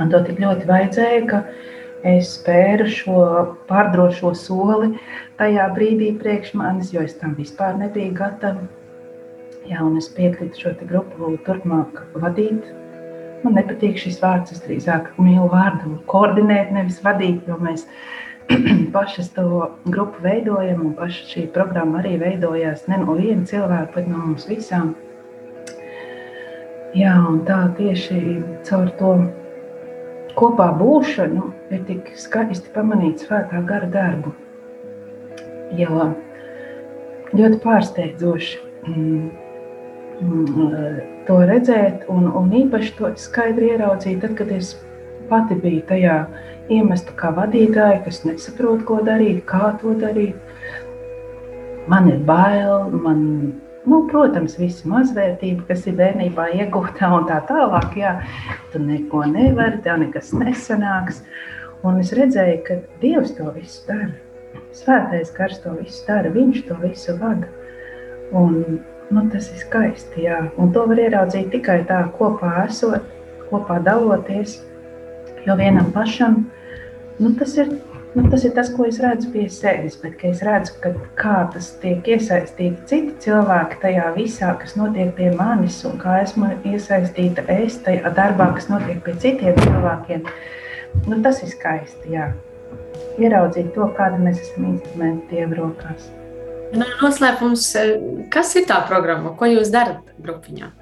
Man 0.00 0.10
to 0.12 0.20
tik 0.26 0.40
ļoti 0.42 0.66
vajadzēja, 0.68 1.20
ka 1.30 1.44
es 2.06 2.34
spēru 2.36 2.88
šo 2.90 3.20
pārdrošo 3.70 4.32
soli 4.36 4.96
tajā 5.38 5.68
brīdī 5.76 6.10
priekš 6.18 6.56
manis, 6.58 6.90
jo 6.94 7.04
es 7.06 7.14
tam 7.20 7.36
vispār 7.38 7.78
nebiju 7.78 8.16
gatava. 8.18 8.66
Jā, 9.66 9.80
un 9.82 9.96
es 9.98 10.10
piekrītu 10.14 10.62
šo 10.62 10.74
grupu 10.86 11.32
turpmāk 11.46 12.02
vadīt, 12.18 12.66
Man 13.44 13.56
nepatīk 13.58 13.98
šis 14.00 14.20
vārds. 14.22 14.54
Es 14.54 14.62
drīzāk 14.64 15.12
mīlu 15.20 15.48
vārdu 15.52 15.98
koordinēt, 16.10 16.72
nevis 16.74 17.00
vadīt, 17.04 17.46
jo 17.48 17.58
mēs 17.62 17.86
pašas 18.96 19.32
to 19.36 19.70
grupu 19.86 20.22
veidojam, 20.24 20.84
un 20.88 20.94
paša 20.98 21.26
šī 21.32 21.46
programma 21.54 22.00
arī 22.02 22.16
veidojās 22.22 22.86
ne 22.90 23.00
no 23.02 23.16
viena 23.18 23.46
cilvēka, 23.48 23.92
bet 23.96 24.08
no 24.10 24.22
mums 24.22 24.46
visām. 24.50 24.94
Jā, 26.96 27.16
un 27.28 27.42
tā 27.44 27.58
tieši 27.76 28.20
caur 28.64 28.88
to 29.00 29.12
kopā 30.38 30.70
būšanu 30.78 31.50
ir 31.74 31.82
tik 31.88 32.12
skaisti 32.16 32.70
pamanīt 32.72 33.24
svētā 33.26 33.60
gara 33.68 33.88
darbu. 33.92 34.32
Jo 35.76 36.12
ļoti 37.34 37.58
pārsteidzoši. 37.64 38.62
Mm 40.20 41.16
to 41.26 41.38
redzēt, 41.42 42.06
un, 42.12 42.28
un 42.38 42.50
īpaši 42.54 42.94
to 42.98 43.10
skaidri 43.20 43.72
ieraudzīt, 43.74 44.20
tad, 44.22 44.36
kad 44.38 44.50
es 44.54 44.74
pati 45.30 45.56
biju 45.58 45.82
tajā 45.88 46.16
iemesta 46.72 47.14
kā 47.18 47.32
vadītāja, 47.34 48.02
kas 48.04 48.22
nesaprot, 48.26 48.84
ko 48.86 49.00
darīt, 49.06 49.42
kā 49.48 49.72
to 49.80 49.94
darīt. 49.98 50.38
Man 51.90 52.08
ir 52.10 52.22
bail, 52.26 52.90
man, 52.90 53.20
nu, 53.86 54.00
protams, 54.10 54.56
visi 54.58 54.88
mazvērtība, 54.90 55.66
kas 55.68 55.86
ir 55.86 55.98
bērnībā 55.98 56.48
iegūta 56.60 57.10
un 57.14 57.28
tā 57.30 57.40
tālāk, 57.50 57.98
jā, 57.98 58.16
tu 58.72 58.82
neko 58.82 59.26
nevari, 59.30 59.82
tev 59.84 60.02
nekas 60.02 60.32
nesanāks. 60.34 61.22
Un 61.86 62.00
es 62.02 62.10
redzēju, 62.16 62.62
ka 62.66 62.80
Dievs 63.02 63.36
to 63.36 63.50
visu 63.54 63.84
dara. 63.86 64.14
Svētais 64.74 65.30
gars 65.34 65.60
to 65.62 65.74
visu 65.76 66.02
dara, 66.08 66.32
viņš 66.34 66.66
to 66.66 66.78
visu 66.82 67.14
vada. 67.20 67.46
Un 68.34 68.80
Nu, 69.10 69.22
tas 69.30 69.46
ir 69.52 69.60
skaisti, 69.62 70.24
jā. 70.26 70.40
Un 70.58 70.72
to 70.74 70.82
var 70.90 70.98
ieraudzīt 70.98 71.52
tikai 71.54 71.82
tā, 71.86 72.00
kopā 72.18 72.64
esot, 72.64 73.04
kopā 73.50 73.78
daloties. 73.86 74.58
Jo 75.46 75.54
vienam 75.54 75.92
pašam 75.94 76.40
nu, 77.18 77.30
tas, 77.38 77.56
ir, 77.56 77.68
nu, 78.14 78.24
tas 78.30 78.44
ir 78.44 78.52
tas, 78.56 78.72
ko 78.74 78.88
es 78.88 78.98
redzu 79.00 79.30
pie 79.32 79.46
sevis. 79.52 79.94
Bet 80.02 80.24
es 80.26 80.42
redzu, 80.46 80.74
ka, 80.82 80.92
kā 81.18 81.36
tas 81.54 81.70
tiek 81.82 82.10
iesaistīti 82.16 82.88
citi 82.90 83.14
cilvēki 83.28 83.80
tajā 83.84 84.10
visā, 84.18 84.52
kas 84.60 84.76
notiek 84.80 85.14
pie 85.16 85.30
manis, 85.38 85.78
un 85.88 85.96
kā 86.02 86.18
esmu 86.24 86.50
iesaistīta 86.66 87.46
es 87.60 87.78
tajā 87.86 88.12
darbā, 88.18 88.50
kas 88.58 88.66
notiek 88.72 89.00
pie 89.06 89.16
citiem 89.22 89.62
cilvēkiem. 89.62 90.26
Nu, 91.06 91.22
tas 91.22 91.42
ir 91.46 91.54
skaisti. 91.54 92.16
Jā. 92.18 92.32
ieraudzīt 93.22 93.72
to, 93.72 93.86
kāda 93.96 94.18
mēs 94.20 94.42
esam 94.42 94.72
instrumenti 94.74 95.36
Dieva 95.36 95.62
rokās. 95.62 96.10
Nu, 96.74 96.86
noslēpums, 97.02 97.68
kas 98.32 98.56
ir 98.58 98.66
tā 98.66 98.80
programma, 98.88 99.34
ko 99.38 99.46
jūs 99.46 99.70
darat 99.70 100.02
grupiņā? 100.22 100.72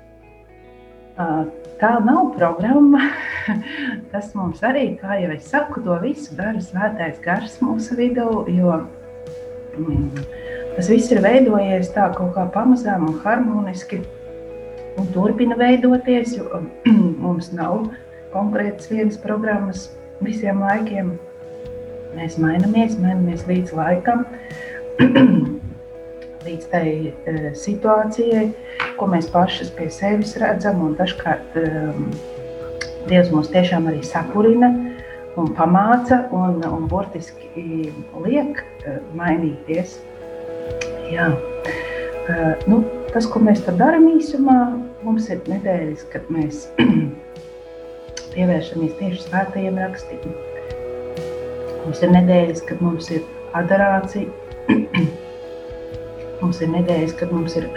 Tā 1.15 1.91
nav 2.03 2.31
programma. 2.39 3.11
Tas 4.13 4.33
mums 4.35 4.63
arī, 4.65 4.95
kā 5.01 5.19
jau 5.21 5.33
es 5.35 5.51
saku, 5.51 5.83
to 5.85 5.99
visu 6.03 6.35
dara 6.39 6.63
svētais 6.63 7.21
gars 7.25 7.59
mūsu 7.63 7.99
vidū, 7.99 8.29
jo 8.49 8.79
mm, 9.77 10.25
tas 10.77 10.89
viss 10.91 11.13
ir 11.13 11.21
veidojies 11.23 11.93
tā 11.95 12.09
kaut 12.17 12.33
kā 12.35 12.47
pamazām 12.55 13.05
un 13.11 13.19
harmoniski 13.23 14.01
un 14.99 15.11
turpina 15.15 15.59
veidoties, 15.61 16.39
jo 16.39 16.63
mums 17.25 17.53
nav 17.55 17.91
konkrētas 18.33 18.89
vienas 18.91 19.21
programmas 19.21 19.91
visiem 20.25 20.63
laikiem. 20.65 21.15
Mēs 22.15 22.39
mainamies, 22.39 22.97
mainamies 23.03 23.45
līdz 23.51 23.75
laikam, 23.77 24.25
līdz 26.45 26.71
tai 26.73 26.89
uh, 27.11 27.51
situācijai, 27.59 28.49
ko 28.99 29.09
mēs 29.11 29.29
pašas 29.33 29.73
pie 29.77 29.89
sevis 29.93 30.37
redzam. 30.41 30.83
Dažkārt 30.99 31.59
um, 31.61 32.09
Dievs 33.09 33.29
mūs 33.35 33.51
tiešām 33.53 33.91
arī 33.91 34.01
sakurina 34.07 34.71
un 35.41 35.51
pamāca 35.57 36.23
un, 36.33 36.63
un 36.65 36.87
burtiski 36.89 37.91
liek 38.25 38.63
uh, 38.63 39.01
mainīties. 39.19 39.99
Jā. 41.13 41.33
Uh, 42.25 42.55
nu, 42.71 42.81
tas, 43.13 43.29
ko 43.29 43.43
mēs 43.45 43.65
tur 43.67 43.77
darām 43.81 44.07
īsumā, 44.15 44.59
mums 45.05 45.29
ir 45.33 45.43
nedēļas, 45.51 46.07
kad 46.15 46.31
mēs 46.33 46.65
pievēršamies 48.35 48.97
tieši 49.01 49.27
svētajiem 49.27 49.77
rakstiem. 49.83 50.25
Mums 51.85 52.01
ir 52.01 52.15
nedēļas, 52.15 52.65
kad 52.65 52.81
mums 52.81 53.11
ir 53.13 53.27
adorācija, 53.55 54.33
mums 56.45 56.61
ir 56.63 56.71
nedēļas, 56.75 57.17
kad 57.19 57.33
mums 57.33 57.57
ir 57.59 57.69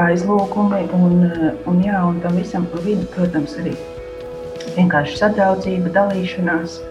aizlūgumi, 0.00 0.86
un, 0.94 1.20
un, 1.70 1.84
jā, 1.84 2.00
un 2.04 2.20
tam 2.22 2.38
visam 2.40 2.66
pa 2.70 2.82
vidu, 2.84 3.06
protams, 3.14 3.56
arī 3.62 3.74
vienkārši 4.74 5.20
sadraudzība, 5.20 5.92
dalīšanās. 5.94 6.82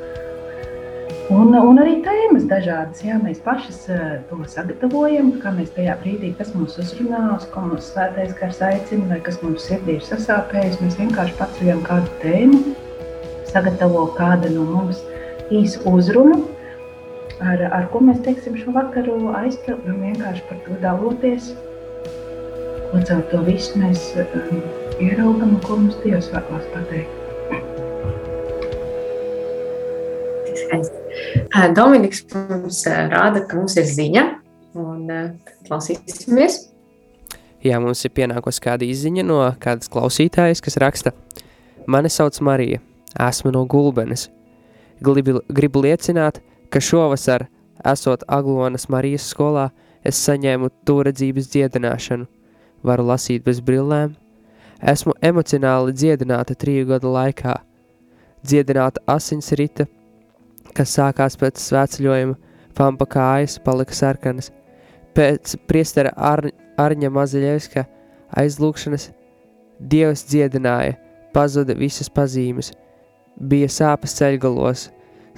Un, 1.33 1.53
un 1.55 1.79
arī 1.79 1.95
tēmas 2.03 2.43
dažādas. 2.49 2.99
Jā, 3.05 3.15
mēs 3.21 3.39
pašas 3.45 3.85
uh, 3.89 4.01
to 4.27 4.41
sagatavojam, 4.51 5.31
kā 5.43 5.53
mēs 5.55 5.71
tajā 5.75 5.95
brīdī, 6.01 6.33
kas 6.37 6.51
mums 6.55 6.75
uzrunā, 6.81 7.21
uz 7.37 7.45
ko 7.53 7.63
mums 7.69 7.87
svētais 7.93 8.33
gars 8.39 8.59
aicina, 8.65 9.07
vai 9.13 9.21
kas 9.23 9.39
mums 9.43 9.63
sirdī 9.69 9.97
ir 9.97 10.03
sasāpējis. 10.03 10.81
Mēs 10.83 10.99
vienkārši 10.99 11.37
paceļam 11.39 11.83
kādu 11.87 12.11
tēmu, 12.23 12.59
sagatavo 13.53 14.09
kāda 14.17 14.51
no 14.51 14.67
mums 14.67 14.99
īsu 15.53 15.85
uzrunu, 15.89 16.41
ar, 17.43 17.63
ar 17.75 17.87
ko 17.91 18.01
mēs 18.03 18.21
teiksim 18.25 18.55
šo 18.59 18.73
vakaru 18.75 19.17
aizpildam, 19.37 19.99
vienkārši 20.03 20.45
par 20.49 20.59
to 20.65 20.77
daloties. 20.83 21.51
Ko 22.91 23.01
caur 23.07 23.23
to 23.31 23.41
visu 23.47 23.79
mēs 23.81 24.11
um, 24.21 24.61
ieraugam 25.01 25.55
un 25.55 25.61
ko 25.65 25.79
mums 25.81 25.97
Dievs 26.05 26.29
vēlās 26.33 26.69
pateikt. 26.75 27.19
Dominiks 31.77 32.23
mums 32.33 32.83
rāda, 32.89 33.43
ka 33.45 33.57
mums 33.59 33.75
ir 33.77 33.85
ziņa, 33.89 34.23
un 34.81 35.09
klausīsimies. 35.67 36.63
Jā, 37.63 37.77
mums 37.79 38.01
ir 38.03 38.11
pienākusi 38.17 38.63
kāda 38.63 38.87
izziņa 38.87 39.25
no 39.27 39.37
kādas 39.61 39.91
klausītājas, 39.93 40.61
kas 40.65 40.79
raksta: 40.81 41.13
Mani 41.87 42.09
sauc 42.11 42.39
Marija, 42.43 42.81
esmu 43.29 43.53
no 43.53 43.63
Gulbenes. 43.69 44.27
Gribu, 45.03 45.41
gribu 45.51 45.83
liecināt, 45.85 46.39
ka 46.41 46.52
šovasar, 46.81 47.47
esot 47.85 48.23
Aglonas 48.27 48.87
Marijas 48.89 49.27
skolā, 49.29 49.69
es 50.03 50.19
saņēmu 50.25 50.71
tūredzības 50.87 51.49
dziedināšanu. 51.53 52.29
Varu 52.83 53.07
lasīt 53.07 53.43
bez 53.45 53.61
brillēm. 53.61 54.15
Esmu 54.83 55.13
emocionāli 55.23 55.93
dziedināta 55.95 56.55
triju 56.59 56.89
gadu 56.89 57.13
laikā. 57.13 57.59
Dziedināta 58.43 59.03
asins 59.07 59.51
rita 59.55 59.87
kas 60.77 60.93
sākās 60.97 61.37
pēc 61.39 61.61
svētceļojuma, 61.61 62.35
pampa 62.77 63.07
kājas 63.09 63.59
palika 63.63 63.95
sarkanas. 63.95 64.51
Pēc 65.13 65.55
priestera 65.69 66.13
Ar 66.17 66.47
Arņa 66.81 67.11
Mazaļevska 67.13 67.85
aizlūkšanas 68.41 69.11
Dievs 69.93 70.23
dziedināja, 70.29 70.95
pazuda 71.35 71.75
visas 71.77 72.09
pazīmes. 72.09 72.71
Bija 73.35 73.67
sāpes 73.69 74.13
ceļgalos, 74.17 74.87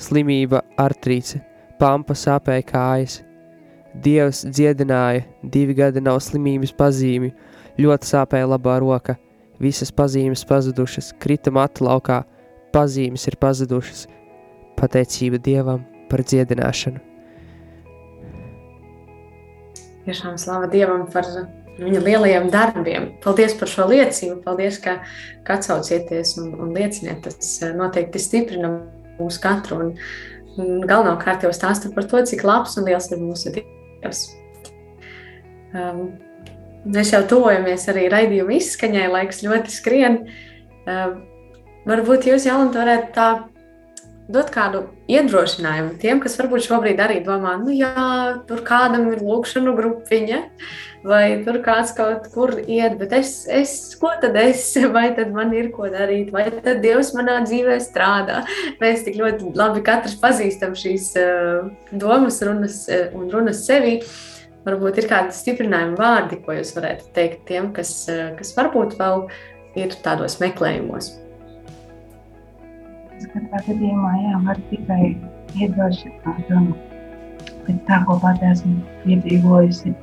slimība 0.02 0.62
artrīce, 0.82 1.42
pampa 1.80 2.16
sāpēja 2.18 2.66
kājas. 2.70 3.20
Dievs 4.04 4.44
dziedināja, 4.44 5.24
divi 5.42 5.76
gadi 5.78 6.04
nav 6.04 6.20
slimības 6.24 6.74
pazīmi, 6.76 7.32
ļoti 7.80 8.12
sāpēja 8.12 8.50
labā 8.52 8.78
roka, 8.84 9.16
visas 9.60 9.92
pazīmes 9.96 10.44
pazudušas, 10.48 11.14
krita 11.20 11.52
matu 11.56 11.88
laukā, 11.88 12.24
pazīmes 12.76 13.24
ir 13.30 13.38
pazudušas, 13.40 14.06
pateicība 14.76 15.40
Dievam 15.40 15.86
par 16.12 16.26
dziedināšanu. 16.28 17.00
Tiešām 20.06 20.36
slava 20.38 20.68
Dievam 20.70 21.08
par 21.10 21.26
viņa 21.80 22.02
lielajiem 22.04 22.50
darbiem. 22.54 23.08
Paldies 23.24 23.56
par 23.58 23.72
šo 23.72 23.88
liecību. 23.90 24.38
Paldies, 24.46 24.78
ka, 24.84 25.00
ka 25.48 25.58
atsaucieties 25.58 26.36
un, 26.42 26.52
un 26.62 26.76
lieciniet. 26.76 27.24
Tas 27.26 27.56
eh, 27.64 27.74
noteikti 27.76 28.22
stiprina 28.22 28.72
mūsu 29.20 29.42
katru. 29.44 29.80
Un, 29.82 29.94
un 30.62 30.86
galvenokārt 30.88 31.46
jau 31.46 31.54
stāsta 31.56 31.92
par 31.96 32.08
to, 32.10 32.22
cik 32.28 32.46
labs 32.48 32.78
un 32.80 32.88
liels 32.90 33.10
ir 33.12 33.22
mūsu 33.22 33.54
Dievs. 33.56 34.26
Um, 35.76 36.06
mēs 36.88 37.12
jau 37.14 37.24
tuvojamies 37.28 37.88
arī 37.92 38.08
raidījuma 38.14 38.56
izskaņai, 38.60 39.08
laiks 39.12 39.44
ļoti 39.46 39.74
skrien. 39.74 40.22
Um, 40.86 41.20
varbūt 41.90 42.30
jūs, 42.30 42.48
Jālanta, 42.48 42.84
varētu 42.84 43.12
tā 43.16 43.30
dot 44.32 44.50
kādu 44.54 44.88
iedrošinājumu 45.12 46.00
tiem, 46.02 46.20
kas 46.24 46.38
varbūt 46.40 46.66
šobrīd 46.66 47.02
arī 47.02 47.20
domā, 47.26 47.56
nu 47.62 47.74
jā, 47.76 48.42
tur 48.50 48.64
kādam 48.66 49.08
ir 49.12 49.22
lūkšanu 49.22 49.76
grupiņa, 49.78 50.40
vai 51.06 51.24
tur 51.46 51.60
kāds 51.66 51.94
kaut 51.98 52.26
kur 52.34 52.56
iet, 52.62 52.98
bet 52.98 53.14
es, 53.20 53.34
es, 53.46 53.74
ko 54.02 54.10
tad 54.22 54.38
es, 54.42 54.68
vai 54.96 55.08
tad 55.18 55.34
man 55.36 55.54
ir 55.54 55.70
ko 55.76 55.90
darīt, 55.94 56.32
vai 56.34 56.48
tad 56.56 56.82
Dievs 56.86 57.14
manā 57.18 57.42
dzīvē 57.46 57.78
strādā. 57.84 58.42
Mēs 58.82 59.06
tik 59.06 59.20
ļoti 59.22 59.54
labi 59.58 59.84
katrs 59.86 60.18
pazīstam 60.22 60.74
šīs 60.78 61.12
uh, 61.22 61.68
domas 61.94 62.42
runas 62.46 62.86
uh, 62.90 63.12
un 63.18 63.30
runas 63.34 63.66
sevi. 63.68 64.00
Varbūt 64.66 64.98
ir 64.98 65.06
kādi 65.06 65.36
stiprinājumi 65.38 66.00
vārdi, 66.00 66.40
ko 66.42 66.56
jūs 66.58 66.74
varētu 66.74 67.12
teikt 67.14 67.46
tiem, 67.52 67.70
kas, 67.76 67.94
uh, 68.10 68.32
kas 68.40 68.56
varbūt 68.58 68.98
vēl 68.98 69.28
ir 69.78 69.94
tādos 70.02 70.40
meklējumos 70.42 71.14
katrā 73.24 73.62
gadījumā 73.68 74.12
jā, 74.20 74.40
var 74.48 74.60
tikai 74.72 75.16
iedrošināt 75.56 76.52
un 76.56 76.68
pēc 77.66 77.80
tā, 77.88 78.02
ko 78.08 78.18
pat 78.22 78.44
esmu 78.46 78.76
piedzīvojusi, 79.06 79.94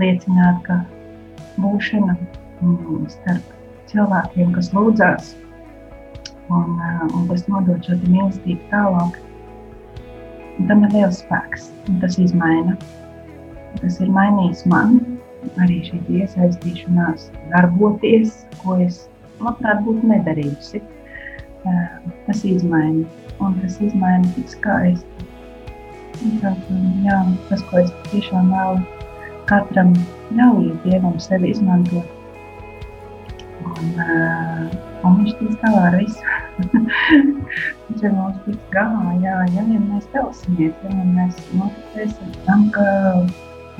liecināt, 0.00 0.62
ka 0.66 0.78
būšana 1.60 2.16
mm, 2.16 3.08
starp 3.12 3.52
cilvēkiem, 3.90 4.54
kas 4.56 4.70
lūdzās 4.76 5.34
un, 6.52 6.78
un 7.12 7.28
kas 7.28 7.44
nodod 7.50 7.82
šo 7.86 7.98
mīlestību 8.06 8.70
tālāk, 8.72 9.18
tam 10.68 10.86
ir 10.86 10.96
liels 10.96 11.22
spēks. 11.24 11.70
Tas 12.02 12.18
izmaina. 12.22 12.76
Tas 13.80 13.98
ir 14.04 14.10
mainījis 14.12 14.66
mani, 14.68 15.00
arī 15.60 15.80
šī 15.86 16.00
iesaistīšanās, 16.20 17.30
darboties, 17.52 18.42
ko 18.62 18.76
es 18.84 19.06
labprāt 19.42 19.80
būtu 19.86 20.10
nedarījusi 20.12 20.82
tas 22.26 22.44
izmaina. 22.44 23.06
Un 23.42 23.54
tas 23.60 23.78
izmaina 23.82 24.28
tik 24.36 24.50
skaisti. 24.52 25.28
Jā, 27.02 27.18
tas, 27.48 27.62
ko 27.70 27.80
es 27.82 27.90
tiešām 28.10 28.52
vēlu 28.54 28.82
katram 29.50 29.94
ļaujiet 30.38 30.84
Dievam 30.84 31.16
sevi 31.22 31.50
izmantot. 31.50 32.06
Un, 33.62 33.88
uh, 34.02 34.68
un 35.06 35.16
viņš 35.18 35.34
tiks 35.40 35.56
galā 35.62 35.88
ar 35.88 35.96
visu. 35.98 36.22
viņš 37.88 38.04
ir 38.04 38.14
mums 38.14 38.38
tiks 38.46 38.68
galā, 38.74 39.16
jā, 39.24 39.38
ja 39.56 39.64
vien 39.66 39.88
mēs 39.88 40.06
telsimies, 40.14 40.76
ja 40.84 40.92
vien 40.92 41.16
mēs 41.16 41.40
noticēsim 41.56 42.36
tam, 42.46 42.68
ka 42.76 42.86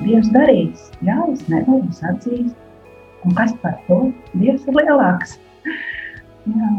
Dievs 0.01 0.31
darīs. 0.35 0.89
Jā, 1.05 1.19
es 1.31 1.45
nevaru, 1.51 1.85
es 1.93 2.03
atzīstu. 2.09 2.57
Un 3.23 3.37
kas 3.37 3.55
par 3.63 3.77
to? 3.87 4.01
Dievs 4.35 4.67
ir 4.67 4.81
lielāks. 4.81 5.37
jā 6.57 6.73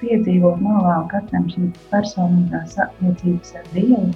piedzīvot 0.00 0.60
novēlu 0.62 1.08
katram 1.10 1.46
šīs 1.52 1.84
personīgās 1.90 2.76
attiecības 2.84 3.54
ar 3.60 3.68
Dievu, 3.72 4.10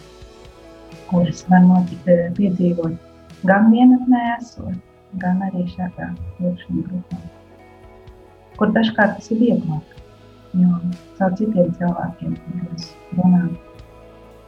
kuras 1.11 1.43
var 1.51 1.65
notikt, 1.67 2.09
eh, 2.09 2.29
piedzīvot 2.37 3.47
gan 3.49 3.71
vienatnē 3.73 4.23
esot, 4.37 4.77
gan 5.23 5.41
arī 5.47 5.65
šādā 5.75 6.11
lūkšana 6.41 6.85
grupā, 6.89 7.23
kur 8.59 8.75
dažkārt 8.77 9.17
tas 9.19 9.31
ir 9.33 9.43
vieglāk, 9.43 9.97
jo 10.61 10.79
caur 11.19 11.35
citiem 11.41 11.75
cilvēkiem 11.81 12.37
mēs 12.61 12.93
runājam. 13.17 13.59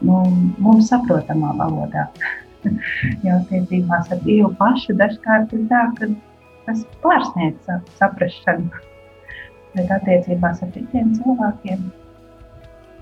nu, 0.03 0.15
mums 0.59 0.89
saprotamā 0.91 1.53
valodā. 1.59 2.09
jo 3.25 3.35
attiecībās 3.39 4.11
ar 4.15 4.21
Dievu 4.27 4.53
pašu 4.59 4.95
dažkārt 4.99 5.53
ir 5.57 5.67
tā, 5.71 5.83
ka 5.99 6.09
tas 6.67 6.85
pārsniedz 7.03 7.71
saprašanu. 7.99 8.71
Bet 9.73 9.89
attiecībās 9.97 10.63
ar 10.65 10.71
citiem 10.75 11.15
cilvēkiem 11.17 11.85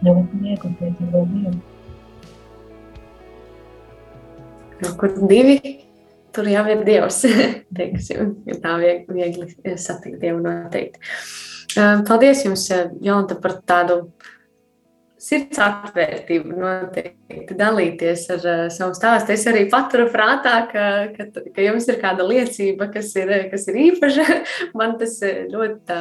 ļoti 0.06 0.40
viegli 0.44 0.72
piedzīvot 0.78 1.30
Dievu. 1.34 1.58
Kur 5.00 5.16
divi, 5.28 5.56
tur 6.32 6.48
jau 6.48 6.64
ir 6.72 6.84
Dievs. 6.86 7.18
Teiksim, 7.76 8.34
tā 8.62 8.76
viegli, 8.80 9.04
viegli 9.18 9.76
satikt 9.76 10.20
Dievu 10.22 10.40
noteikti. 10.44 11.02
Paldies 12.08 12.44
jums, 12.46 12.64
Jonta, 13.04 13.36
par 13.38 13.58
tādu 13.66 14.02
sirds 15.20 15.60
atvērtību 15.60 16.56
noteikti 16.56 17.56
dalīties 17.58 18.24
ar 18.34 18.44
uh, 18.48 18.62
savu 18.72 18.96
stāstu. 18.96 19.34
Es 19.34 19.46
arī 19.50 19.66
paturu 19.70 20.08
prātā, 20.12 20.54
ka, 20.70 20.84
ka, 21.16 21.26
ka 21.54 21.64
jums 21.64 21.88
ir 21.92 22.00
kāda 22.00 22.24
liecība, 22.26 22.88
kas 22.94 23.12
ir, 23.20 23.32
kas 23.52 23.66
ir 23.70 23.80
īpaša. 23.84 24.26
Man 24.80 24.96
tas 25.00 25.18
ļoti 25.22 25.78
tā, 25.88 26.00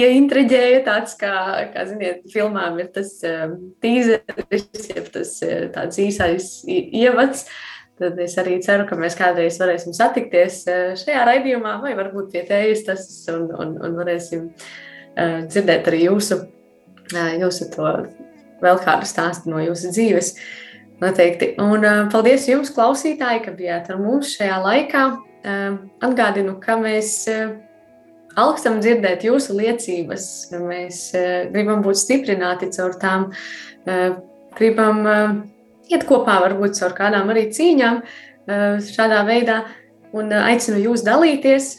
ieintriģēja 0.00 0.84
tāds, 0.88 1.16
kā, 1.20 1.32
kā 1.74 1.86
ziniet, 1.90 2.24
filmām 2.32 2.80
ir 2.80 2.92
tas 2.94 3.14
um, 3.28 3.56
tīzeris, 3.84 4.68
jeb 4.94 5.10
tas 5.14 5.34
tāds 5.74 6.00
īsais 6.04 6.52
ievads. 6.68 7.48
Tad 7.98 8.18
es 8.22 8.36
arī 8.38 8.60
ceru, 8.62 8.84
ka 8.86 8.94
mēs 8.98 9.16
kādreiz 9.18 9.56
varēsim 9.58 9.94
satikties 9.96 10.60
šajā 11.00 11.24
raidījumā, 11.26 11.80
vai 11.82 11.96
varbūt 11.98 12.30
pie 12.30 12.44
tējas 12.46 12.84
tas 12.86 13.08
un, 13.32 13.48
un, 13.50 13.74
un 13.82 13.98
varēsim 13.98 14.46
uh, 14.46 15.42
dzirdēt 15.50 15.90
arī 15.90 16.04
jūsu, 16.04 16.38
uh, 17.10 17.32
jūsu 17.42 17.68
to 17.74 17.90
vēl 18.62 18.80
kādu 18.82 19.08
stāstu 19.08 19.52
no 19.52 19.62
jūsu 19.62 19.92
dzīves. 19.94 20.34
Noteikti. 20.98 21.52
Un 21.62 21.84
uh, 21.86 22.00
paldies 22.10 22.48
jums, 22.50 22.72
klausītāji, 22.74 23.44
ka 23.44 23.54
bijāt 23.54 23.90
ar 23.92 24.00
mums 24.02 24.32
šajā 24.34 24.58
laikā. 24.64 25.04
Uh, 25.46 25.76
atgādinu, 26.02 26.56
ka 26.62 26.74
mēs 26.80 27.12
uh, 27.30 27.52
augstam 28.38 28.80
dzirdēt 28.82 29.26
jūsu 29.26 29.54
liecības, 29.58 30.24
mēs 30.58 30.98
gribam 31.50 31.80
būt 31.82 31.98
stiprināti 31.98 32.68
caur 32.76 32.92
tām, 33.00 33.24
gribam 34.54 35.00
iet 35.90 36.04
kopā 36.06 36.36
varbūt 36.44 36.78
caur 36.78 36.94
kādām 36.94 37.32
arī 37.32 37.48
cīņām 37.56 37.98
šādā 38.92 39.24
veidā. 39.26 39.56
Un 40.14 40.30
aicinu 40.30 40.78
jūs 40.84 41.02
dalīties. 41.08 41.72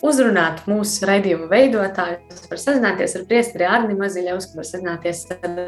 Uzrunāt 0.00 0.62
mūsu 0.64 1.04
raidījumu 1.08 1.50
veidotājus, 1.50 2.46
var 2.48 2.60
sazināties 2.60 3.18
ar 3.18 3.24
priesteri 3.28 3.66
Arni 3.68 3.96
Maziļevsku, 3.98 4.56
var 4.56 4.68
sazināties 4.68 5.26
ar, 5.34 5.58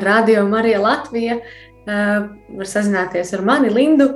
Radio 0.00 0.44
Marija 0.48 0.78
Latvija, 0.80 1.40
var 1.84 2.68
sazināties 2.70 3.34
ar 3.36 3.44
mani 3.44 3.72
Lindu. 3.74 4.14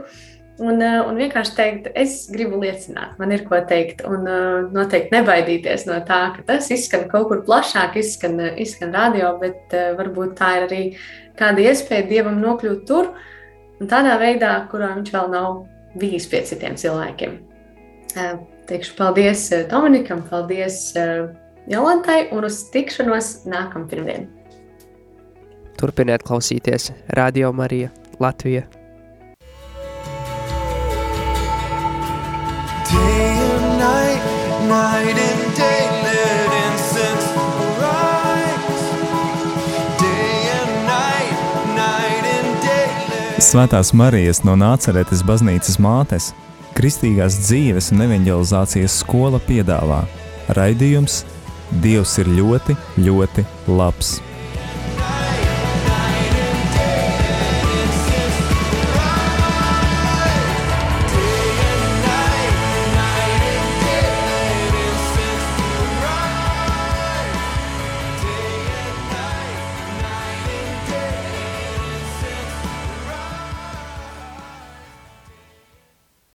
Un, 0.63 0.79
un 0.79 1.17
vienkārši 1.19 1.55
teikt, 1.57 1.89
es 1.99 2.29
gribu 2.31 2.61
liecināt, 2.63 3.17
man 3.19 3.33
ir 3.35 3.43
ko 3.49 3.59
teikt. 3.69 4.05
Un 4.07 4.23
noteikti 4.73 5.17
nebaidīties 5.17 5.89
no 5.91 5.99
tā, 6.07 6.21
ka 6.37 6.47
tas 6.47 6.71
izskan 6.71 7.09
kaut 7.11 7.27
kur 7.29 7.43
plašāk, 7.45 7.99
izskan, 7.99 8.39
izskan 8.63 8.95
radio, 8.95 9.35
bet 9.41 9.75
varbūt 9.99 10.37
tā 10.39 10.53
ir 10.61 10.69
arī 10.69 10.83
kāda 11.37 11.67
iespēja 11.67 12.07
dievam 12.09 12.39
nokļūt 12.41 12.87
tur, 12.89 13.11
un 13.83 13.91
tādā 13.91 14.15
veidā, 14.23 14.55
kurā 14.71 14.95
viņš 14.95 15.11
vēl 15.17 15.35
nav 15.35 15.65
bijis 15.99 16.31
pie 16.31 16.47
citiem 16.47 16.79
cilvēkiem. 16.79 17.54
Teikšu 18.69 18.95
paldies 18.97 19.49
Dominikam, 19.71 20.23
paldies 20.31 20.95
Jolantai 21.67 22.29
un 22.37 22.45
uz 22.45 22.61
tikšanos 22.73 23.45
nākamā 23.49 23.89
pirmdiena. 23.91 24.29
Turpiniet 25.81 26.23
klausīties 26.25 26.93
Radio 27.17 27.53
Marija 27.53 27.91
Latvija. 28.21 28.63
Day 32.93 33.35
and 33.43 33.79
night, 33.81 34.23
night 34.69 35.19
and 35.19 35.57
day, 35.59 35.83
let 36.05 36.55
incense 36.61 37.27
arise. 37.35 38.87
Day 39.99 40.47
and 40.61 40.73
night, 40.87 41.35
night 41.75 42.25
and 42.37 42.63
day, 42.63 42.87
let 43.11 43.43
Svētās 43.43 43.93
Marijas 43.93 44.45
no 44.47 44.55
Nāceretes 44.55 45.27
baznīcas 45.27 45.81
mātes 45.83 46.31
Kristīgās 46.75 47.39
dzīves 47.47 47.93
un 47.95 48.05
evanģelizācijas 48.09 48.99
skola 49.05 49.39
piedāvā 49.47 50.03
raidījums 50.59 51.23
Dievs 51.83 52.19
ir 52.23 52.29
ļoti, 52.31 52.77
ļoti 53.01 53.45
labs. 53.71 54.19